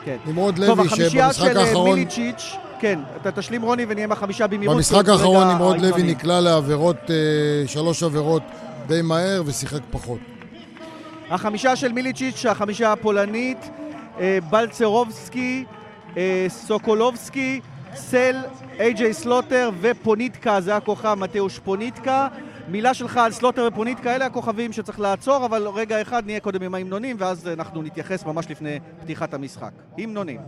כן. 0.05 0.17
נמרוד 0.25 0.57
לוי, 0.57 0.89
שבמשחק 0.89 1.09
האחרון... 1.09 1.25
טוב, 1.33 1.49
החמישייה 1.49 1.73
של 1.73 1.81
מיליצ'יץ' 1.83 2.55
כן, 2.79 2.99
אתה 3.21 3.31
תשלים 3.31 3.61
רוני 3.61 3.85
ונהיה 3.87 4.03
עם 4.03 4.11
החמישה 4.11 4.47
במהירות. 4.47 4.77
במשחק 4.77 5.09
האחרון 5.09 5.47
נמרוד 5.47 5.81
לוי 5.81 6.03
נקלע 6.03 6.41
לעבירות, 6.41 6.97
אה, 7.09 7.67
שלוש 7.67 8.03
עבירות 8.03 8.43
די 8.87 9.01
מהר 9.01 9.43
ושיחק 9.45 9.81
פחות. 9.91 10.19
החמישה 11.29 11.75
של 11.75 11.91
מיליצ'יץ', 11.91 12.45
החמישה 12.45 12.91
הפולנית, 12.91 13.69
אה, 14.19 14.37
בלצרובסקי, 14.49 15.65
אה, 16.17 16.45
סוקולובסקי, 16.49 17.61
סל, 17.95 18.35
איי-ג'יי 18.79 19.13
סלוטר 19.13 19.69
ופוניטקה, 19.81 20.61
זה 20.61 20.75
הכוכב 20.75 21.13
מתאוש 21.13 21.59
פוניטקה. 21.59 22.27
מילה 22.67 22.93
שלך 22.93 23.17
על 23.17 23.31
סלוטר 23.31 23.67
ופוניטקה, 23.71 24.15
אלה 24.15 24.25
הכוכבים 24.25 24.73
שצריך 24.73 24.99
לעצור, 24.99 25.45
אבל 25.45 25.67
רגע 25.67 26.01
אחד 26.01 26.25
נהיה 26.25 26.39
קודם 26.39 26.63
עם 26.63 26.75
ההמנונים, 26.75 27.15
ואז 27.19 27.47
אנחנו 27.47 27.81
נתייחס 27.81 28.25
ממש 28.25 28.49
לפני 28.49 28.79
פתיחת 29.01 29.33
המשחק. 29.33 29.71
המנונים. 29.97 30.39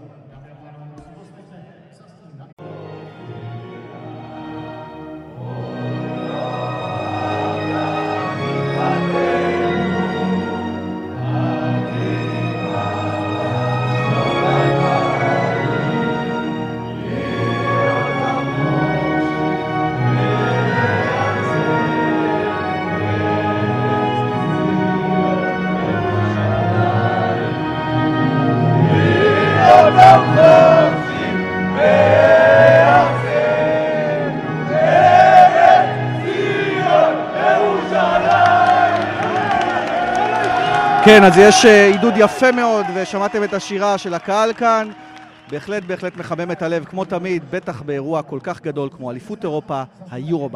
כן, 41.05 41.23
אז 41.23 41.37
יש 41.37 41.65
אה, 41.65 41.87
עידוד 41.87 42.13
יפה 42.17 42.51
מאוד, 42.51 42.85
ושמעתם 42.95 43.43
את 43.43 43.53
השירה 43.53 43.97
של 43.97 44.13
הקהל 44.13 44.53
כאן. 44.53 44.89
בהחלט 45.51 45.83
בהחלט 45.83 46.17
מחמם 46.17 46.51
את 46.51 46.61
הלב, 46.61 46.85
כמו 46.85 47.05
תמיד, 47.05 47.43
בטח 47.51 47.81
באירוע 47.81 48.21
כל 48.21 48.39
כך 48.43 48.61
גדול 48.61 48.89
כמו 48.97 49.11
אליפות 49.11 49.43
אירופה, 49.43 49.83
היורו 50.11 50.49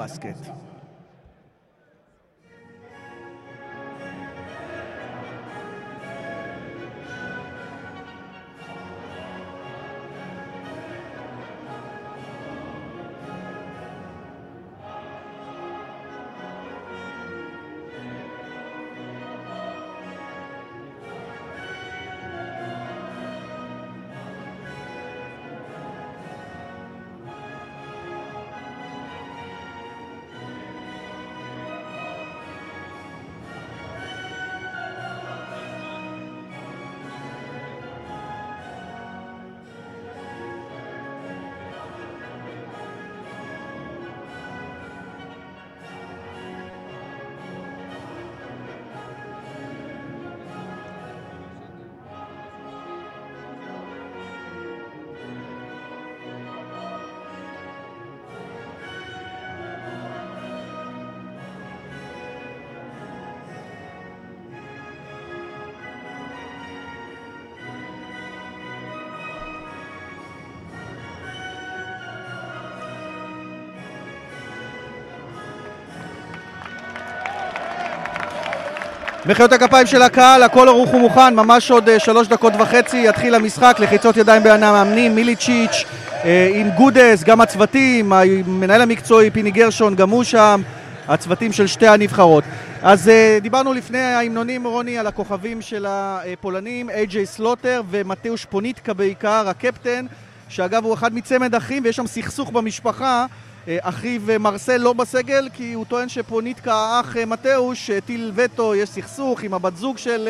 מחיאות 79.27 79.51
הכפיים 79.51 79.87
של 79.87 80.01
הקהל, 80.01 80.43
הכל 80.43 80.67
ערוך 80.67 80.93
ומוכן, 80.93 81.35
ממש 81.35 81.71
עוד 81.71 81.89
אה, 81.89 81.99
שלוש 81.99 82.27
דקות 82.27 82.53
וחצי 82.59 83.07
יתחיל 83.07 83.35
המשחק, 83.35 83.77
לחיצות 83.79 84.17
ידיים 84.17 84.43
בין 84.43 84.63
המאמנים, 84.63 85.15
מיליצ'יץ' 85.15 85.83
אה, 86.21 86.25
עם 86.53 86.69
גודס, 86.69 87.23
גם 87.23 87.41
הצוותים, 87.41 88.13
המנהל 88.13 88.81
המקצועי 88.81 89.29
פיני 89.29 89.51
גרשון, 89.51 89.95
גם 89.95 90.09
הוא 90.09 90.23
שם, 90.23 90.61
הצוותים 91.07 91.51
של 91.53 91.67
שתי 91.67 91.87
הנבחרות. 91.87 92.43
אז 92.81 93.07
אה, 93.07 93.41
דיברנו 93.41 93.73
לפני 93.73 93.99
ההמנונים, 93.99 94.67
רוני, 94.67 94.97
על 94.97 95.07
הכוכבים 95.07 95.61
של 95.61 95.85
הפולנים, 95.89 96.89
איי-ג'יי 96.89 97.25
סלוטר 97.25 97.81
ומתאוש 97.89 98.45
פוניטקה 98.45 98.93
בעיקר, 98.93 99.49
הקפטן, 99.49 100.05
שאגב 100.49 100.85
הוא 100.85 100.93
אחד 100.93 101.15
מצמד 101.15 101.55
אחים 101.55 101.83
ויש 101.83 101.95
שם 101.95 102.07
סכסוך 102.07 102.51
במשפחה. 102.51 103.25
אה, 103.67 103.77
אחיו 103.81 104.29
אה, 104.29 104.37
מרסל 104.37 104.77
לא 104.77 104.93
בסגל, 104.93 105.49
כי 105.53 105.73
הוא 105.73 105.85
טוען 105.85 106.09
שפוניטקה, 106.09 106.73
האח 106.73 107.17
אה, 107.17 107.25
מתאוש, 107.25 107.89
הטיל 107.89 108.31
וטו, 108.35 108.75
יש 108.75 108.89
סכסוך 108.89 109.43
עם 109.43 109.53
הבת 109.53 109.77
זוג 109.77 109.97
של 109.97 110.29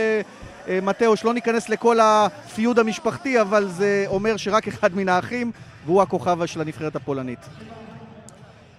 מתאוש. 0.82 1.24
לא 1.24 1.34
ניכנס 1.34 1.70
לכל 1.70 2.00
הפיוד 2.00 2.80
המשפחתי, 2.80 3.42
אבל 3.42 3.68
זה 3.70 4.06
אומר 4.08 4.38
שרק 4.38 4.68
אחד 4.68 4.96
מן 4.96 5.10
האחים, 5.10 5.52
והוא 5.86 6.02
הכוכב 6.02 6.46
של 6.46 6.62
הנבחרת 6.62 6.96
הפולנית. 6.96 7.40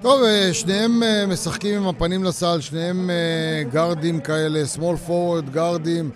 טוב, 0.03 0.21
שניהם 0.53 1.03
משחקים 1.29 1.77
עם 1.83 1.89
הפנים 1.89 2.25
לסל, 2.25 2.61
שניהם 2.61 3.11
גארדים 3.73 4.21
כאלה, 4.21 4.63
small 4.77 5.09
forward 5.09 5.51
גארדים. 5.51 6.11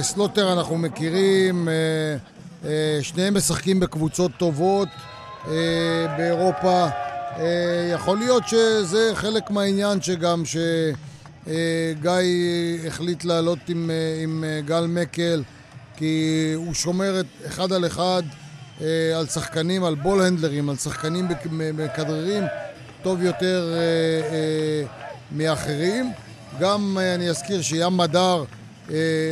סלוטר 0.00 0.52
אנחנו 0.52 0.78
מכירים, 0.78 1.68
שניהם 3.02 3.36
משחקים 3.36 3.80
בקבוצות 3.80 4.30
טובות 4.38 4.88
באירופה. 6.16 6.88
אה, 7.38 7.90
יכול 7.94 8.18
להיות 8.18 8.48
שזה 8.48 9.10
חלק 9.14 9.50
מהעניין 9.50 10.02
שגם 10.02 10.42
שגיא 10.44 12.10
החליט 12.86 13.24
לעלות 13.24 13.58
עם, 13.68 13.90
אה, 13.90 14.22
עם 14.22 14.44
אה, 14.46 14.60
גל 14.60 14.86
מקל 14.88 15.42
כי 15.96 16.52
הוא 16.56 16.74
שומר 16.74 17.20
את 17.20 17.26
אחד 17.46 17.72
על 17.72 17.86
אחד 17.86 18.22
על 19.16 19.26
שחקנים, 19.26 19.84
על 19.84 19.94
בול 19.94 20.22
הנדלרים, 20.22 20.68
על 20.68 20.76
שחקנים 20.76 21.28
מכדררים 21.50 22.44
טוב 23.02 23.22
יותר 23.22 23.72
מאחרים. 25.32 26.12
גם 26.60 26.98
אני 27.14 27.30
אזכיר 27.30 27.62
שים 27.62 27.96
מדר 27.96 28.44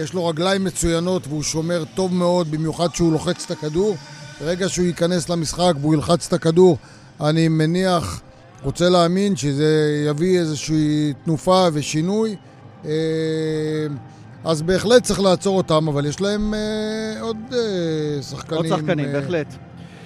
יש 0.03 0.13
לו 0.15 0.27
רגליים 0.27 0.65
מצוינות 0.65 1.27
והוא 1.27 1.43
שומר 1.43 1.85
טוב 1.95 2.15
מאוד, 2.15 2.51
במיוחד 2.51 2.95
שהוא 2.95 3.13
לוחץ 3.13 3.45
את 3.45 3.51
הכדור. 3.51 3.97
ברגע 4.41 4.69
שהוא 4.69 4.87
ייכנס 4.87 5.29
למשחק 5.29 5.73
והוא 5.81 5.95
ילחץ 5.95 6.27
את 6.27 6.33
הכדור 6.33 6.79
אני 7.23 7.49
מניח, 7.49 8.21
רוצה 8.63 8.89
להאמין 8.89 9.37
שזה 9.37 10.05
יביא 10.09 10.39
איזושהי 10.39 11.13
תנופה 11.25 11.67
ושינוי. 11.73 12.37
אה, 12.85 12.91
אז 14.45 14.63
בהחלט 14.63 15.03
צריך 15.03 15.21
לעצור 15.21 15.57
אותם, 15.57 15.89
אבל 15.89 16.07
יש 16.07 16.21
להם 16.21 16.55
אה, 16.55 17.21
עוד 17.21 17.37
אה, 17.53 18.23
שחקנים. 18.23 18.59
עוד 18.59 18.67
שחקנים, 18.67 19.13
בהחלט. 19.13 19.47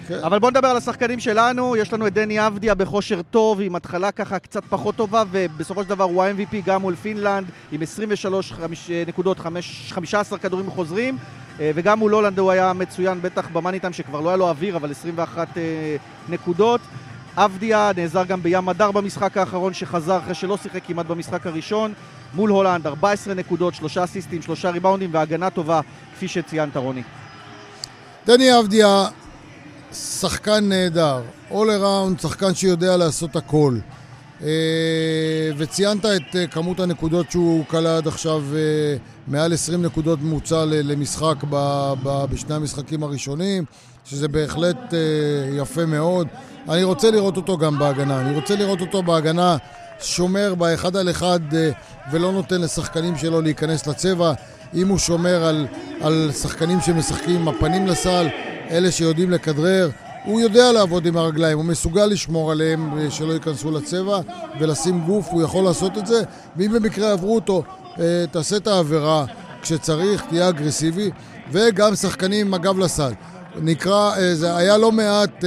כן. 0.08 0.18
אבל 0.22 0.38
בואו 0.38 0.50
נדבר 0.50 0.68
על 0.68 0.76
השחקנים 0.76 1.20
שלנו, 1.20 1.76
יש 1.76 1.92
לנו 1.92 2.06
את 2.06 2.14
דני 2.14 2.46
אבדיה 2.46 2.74
בכושר 2.74 3.22
טוב, 3.22 3.60
עם 3.60 3.76
התחלה 3.76 4.12
ככה 4.12 4.38
קצת 4.38 4.64
פחות 4.68 4.96
טובה, 4.96 5.22
ובסופו 5.30 5.82
של 5.82 5.88
דבר 5.88 6.04
הוא 6.04 6.22
ה-MVP 6.22 6.56
גם 6.66 6.80
מול 6.80 6.94
פינלנד, 6.94 7.46
עם 7.72 7.82
23 7.82 8.52
5, 8.52 8.90
נקודות, 9.06 9.38
5, 9.38 9.92
15 9.92 10.38
כדורים 10.38 10.70
חוזרים, 10.70 11.18
וגם 11.58 11.98
מול 11.98 12.12
הולנד 12.12 12.38
הוא 12.38 12.50
היה 12.50 12.72
מצוין, 12.72 13.22
בטח 13.22 13.48
במאניטיים 13.52 13.92
שכבר 13.92 14.20
לא 14.20 14.28
היה 14.28 14.36
לו 14.36 14.48
אוויר, 14.48 14.76
אבל 14.76 14.90
21 14.90 15.48
נקודות. 16.28 16.80
אבדיה 17.36 17.90
נעזר 17.96 18.24
גם 18.24 18.42
בים 18.42 18.68
הדר 18.68 18.90
במשחק 18.90 19.36
האחרון 19.36 19.74
שחזר 19.74 20.18
אחרי 20.18 20.34
שלא 20.34 20.56
שיחק 20.56 20.80
כמעט 20.86 21.06
במשחק 21.06 21.46
הראשון 21.46 21.92
מול 22.34 22.50
הולנד, 22.50 22.86
14 22.86 23.34
נקודות, 23.34 23.74
שלושה 23.74 24.04
אסיסטים, 24.04 24.42
שלושה 24.42 24.70
ריבאונדים 24.70 25.10
והגנה 25.12 25.50
טובה 25.50 25.80
כפי 26.14 26.28
שציינת 26.28 26.76
רוני. 26.76 27.02
דני 28.26 28.58
אבדיה 28.58 29.06
שחקן 29.92 30.68
נהדר, 30.68 31.22
all 31.50 31.54
around, 31.54 32.22
שחקן 32.22 32.54
שיודע 32.54 32.96
לעשות 32.96 33.36
הכל. 33.36 33.74
אה, 34.42 34.48
וציינת 35.56 36.06
את 36.06 36.36
אה, 36.36 36.46
כמות 36.46 36.80
הנקודות 36.80 37.30
שהוא 37.30 37.64
כלה 37.66 37.96
עד 37.96 38.06
עכשיו, 38.06 38.42
אה, 38.56 38.96
מעל 39.28 39.52
20 39.52 39.82
נקודות 39.82 40.22
ממוצע 40.22 40.64
למשחק 40.64 41.34
בשני 42.30 42.54
המשחקים 42.54 43.02
הראשונים, 43.02 43.64
שזה 44.04 44.28
בהחלט 44.28 44.94
יפה 45.52 45.86
מאוד. 45.86 46.28
אני 46.68 46.84
רוצה 46.84 47.10
לראות 47.10 47.36
אותו 47.36 47.58
גם 47.58 47.78
בהגנה. 47.78 48.20
אני 48.20 48.34
רוצה 48.34 48.56
לראות 48.56 48.80
אותו 48.80 49.02
בהגנה 49.02 49.56
שומר 50.00 50.54
באחד 50.54 50.96
על 50.96 51.10
אחד 51.10 51.40
ולא 52.12 52.32
נותן 52.32 52.60
לשחקנים 52.60 53.16
שלו 53.16 53.40
להיכנס 53.40 53.86
לצבע. 53.86 54.32
אם 54.74 54.88
הוא 54.88 54.98
שומר 54.98 55.44
על, 55.44 55.66
על 56.00 56.30
שחקנים 56.42 56.80
שמשחקים 56.80 57.40
עם 57.40 57.48
הפנים 57.48 57.86
לסל, 57.86 58.26
אלה 58.70 58.90
שיודעים 58.90 59.30
לכדרר, 59.30 59.90
הוא 60.26 60.40
יודע 60.40 60.72
לעבוד 60.72 61.06
עם 61.06 61.16
הרגליים, 61.16 61.58
הוא 61.58 61.64
מסוגל 61.64 62.06
לשמור 62.06 62.52
עליהם 62.52 62.98
אה, 62.98 63.10
שלא 63.10 63.32
ייכנסו 63.32 63.70
לצבע 63.70 64.20
ולשים 64.60 65.00
גוף, 65.00 65.28
הוא 65.30 65.42
יכול 65.42 65.64
לעשות 65.64 65.98
את 65.98 66.06
זה, 66.06 66.22
ואם 66.56 66.72
במקרה 66.72 67.12
עברו 67.12 67.34
אותו, 67.34 67.62
אה, 67.98 68.24
תעשה 68.30 68.56
את 68.56 68.66
העבירה 68.66 69.24
כשצריך, 69.62 70.24
תהיה 70.28 70.48
אגרסיבי, 70.48 71.10
וגם 71.52 71.94
שחקנים 71.94 72.46
עם 72.46 72.54
הגב 72.54 72.78
לסל. 72.78 73.12
נקרא, 73.56 74.16
אה, 74.16 74.34
זה 74.34 74.56
היה 74.56 74.76
לא 74.78 74.92
מעט 74.92 75.44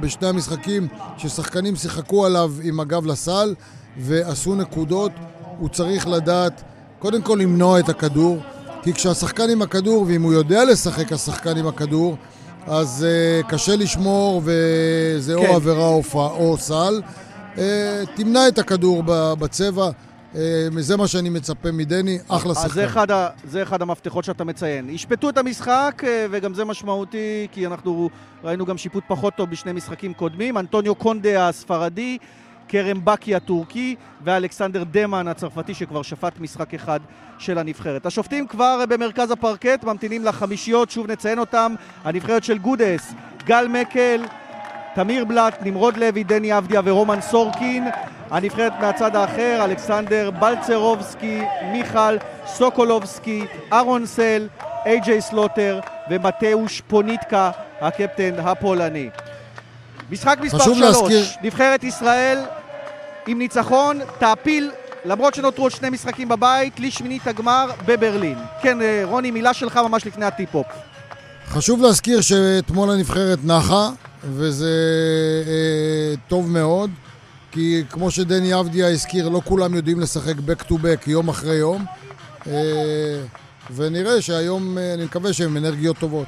בשני 0.00 0.28
המשחקים 0.28 0.88
ששחקנים 1.16 1.76
שיחקו 1.76 2.26
עליו 2.26 2.52
עם 2.62 2.80
הגב 2.80 3.06
לסל 3.06 3.54
ועשו 3.98 4.54
נקודות. 4.54 5.12
הוא 5.58 5.68
צריך 5.68 6.08
לדעת, 6.08 6.62
קודם 6.98 7.22
כל 7.22 7.38
למנוע 7.40 7.78
את 7.78 7.88
הכדור, 7.88 8.38
כי 8.82 8.92
כשהשחקן 8.92 9.50
עם 9.50 9.62
הכדור, 9.62 10.04
ואם 10.08 10.22
הוא 10.22 10.32
יודע 10.32 10.64
לשחק 10.64 11.12
השחקן 11.12 11.58
עם 11.58 11.66
הכדור, 11.66 12.16
אז 12.66 13.06
uh, 13.06 13.46
קשה 13.48 13.76
לשמור 13.76 14.42
וזה 14.44 15.34
כן. 15.40 15.46
או 15.46 15.56
עבירה 15.56 15.88
או, 15.88 16.02
או 16.14 16.56
סל. 16.58 17.00
Uh, 17.54 17.58
תמנע 18.14 18.48
את 18.48 18.58
הכדור 18.58 19.02
בצבע. 19.38 19.90
אה, 20.36 20.68
זה 20.78 20.96
מה 20.96 21.08
שאני 21.08 21.28
מצפה 21.28 21.72
מדני, 21.72 22.18
אחלה 22.28 22.54
שחקן. 22.54 22.66
אז 22.66 22.72
זה 22.72 22.84
אחד, 22.86 23.10
ה, 23.10 23.28
זה 23.44 23.62
אחד 23.62 23.82
המפתחות 23.82 24.24
שאתה 24.24 24.44
מציין. 24.44 24.90
ישפטו 24.90 25.28
את 25.28 25.38
המשחק, 25.38 26.02
וגם 26.30 26.54
זה 26.54 26.64
משמעותי, 26.64 27.46
כי 27.52 27.66
אנחנו 27.66 28.10
ראינו 28.44 28.66
גם 28.66 28.78
שיפוט 28.78 29.04
פחות 29.08 29.34
טוב 29.34 29.50
בשני 29.50 29.72
משחקים 29.72 30.14
קודמים. 30.14 30.58
אנטוניו 30.58 30.94
קונדה 30.94 31.48
הספרדי, 31.48 32.18
כרם 32.68 33.04
בקי 33.04 33.34
הטורקי 33.34 33.96
ואלכסנדר 34.24 34.84
דמן 34.84 35.28
הצרפתי 35.28 35.74
שכבר 35.74 36.02
שפט 36.02 36.40
משחק 36.40 36.74
אחד 36.74 37.00
של 37.38 37.58
הנבחרת. 37.58 38.06
השופטים 38.06 38.46
כבר 38.46 38.84
במרכז 38.88 39.30
הפרקט 39.30 39.84
ממתינים 39.84 40.24
לחמישיות, 40.24 40.90
שוב 40.90 41.10
נציין 41.10 41.38
אותם, 41.38 41.74
הנבחרת 42.04 42.44
של 42.44 42.58
גודס, 42.58 43.14
גל 43.44 43.68
מקל, 43.68 44.24
תמיר 44.94 45.24
בלאט, 45.24 45.62
נמרוד 45.62 45.96
לוי, 45.96 46.24
דני 46.24 46.58
אבדיה 46.58 46.80
ורומן 46.84 47.20
סורקין. 47.20 47.84
הנבחרת 48.30 48.72
מהצד 48.80 49.16
האחר, 49.16 49.64
אלכסנדר 49.64 50.30
בלצרובסקי, 50.30 51.40
מיכל 51.72 52.16
סוקולובסקי, 52.46 53.44
אהרון 53.72 54.06
סל, 54.06 54.48
איי-ג'יי 54.86 55.20
סלוטר 55.20 55.80
ומטאוש 56.10 56.80
פוניטקה, 56.80 57.50
הקפטן 57.80 58.34
הפולני. 58.38 59.10
משחק 60.10 60.38
מספר 60.42 60.58
3, 60.58 60.78
להזכיר... 60.78 61.24
נבחרת 61.42 61.84
ישראל 61.84 62.38
עם 63.26 63.38
ניצחון, 63.38 64.00
תעפיל, 64.18 64.70
למרות 65.04 65.34
שנותרו 65.34 65.64
עוד 65.64 65.72
שני 65.72 65.90
משחקים 65.90 66.28
בבית, 66.28 66.80
לשמינית 66.80 67.26
הגמר 67.26 67.70
בברלין. 67.86 68.38
כן, 68.62 68.82
אה, 68.82 69.02
רוני, 69.04 69.30
מילה 69.30 69.54
שלך 69.54 69.76
ממש 69.76 70.06
לפני 70.06 70.24
ה 70.24 70.29
tip-off. 70.29 70.66
חשוב 71.48 71.82
להזכיר 71.82 72.20
שאתמול 72.20 72.90
הנבחרת 72.90 73.38
נחה, 73.44 73.90
וזה 74.24 74.72
אה, 75.46 76.14
טוב 76.28 76.50
מאוד, 76.50 76.90
כי 77.50 77.82
כמו 77.90 78.10
שדני 78.10 78.60
אבדיה 78.60 78.90
הזכיר, 78.90 79.28
לא 79.28 79.40
כולם 79.44 79.74
יודעים 79.74 80.00
לשחק 80.00 80.34
back 80.36 80.62
to 80.62 80.72
back 80.72 81.10
יום 81.10 81.28
אחרי 81.28 81.54
יום, 81.54 81.84
אה, 82.46 82.52
ונראה 83.74 84.22
שהיום, 84.22 84.78
אה, 84.78 84.94
אני 84.94 85.04
מקווה 85.04 85.32
שהם 85.32 85.56
אנרגיות 85.56 85.98
טובות. 85.98 86.26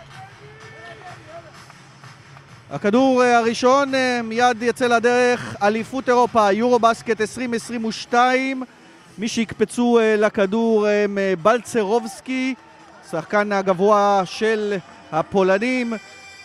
הכדור 2.71 3.23
אה, 3.23 3.39
הראשון 3.39 3.95
אה, 3.95 4.21
מיד 4.25 4.63
יצא 4.63 4.87
לדרך, 4.87 5.57
אליפות 5.63 6.09
אירופה, 6.09 6.53
יורו 6.53 6.79
בסקט 6.79 7.21
2022. 7.21 8.63
מי 9.19 9.29
שיקפצו 9.29 9.99
אה, 9.99 10.17
לכדור 10.17 10.87
הם 10.87 11.19
בלצרובסקי, 11.43 12.55
שחקן 13.11 13.53
הגבוה 13.53 14.23
של 14.25 14.77
הפולנים, 15.13 15.93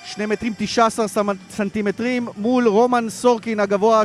שני 0.05 0.26
מטרים 0.26 0.53
19 0.57 1.05
סנטימטרים, 1.49 2.28
מול 2.38 2.67
רומן 2.67 3.09
סורקין 3.09 3.59
הגבוה 3.59 4.01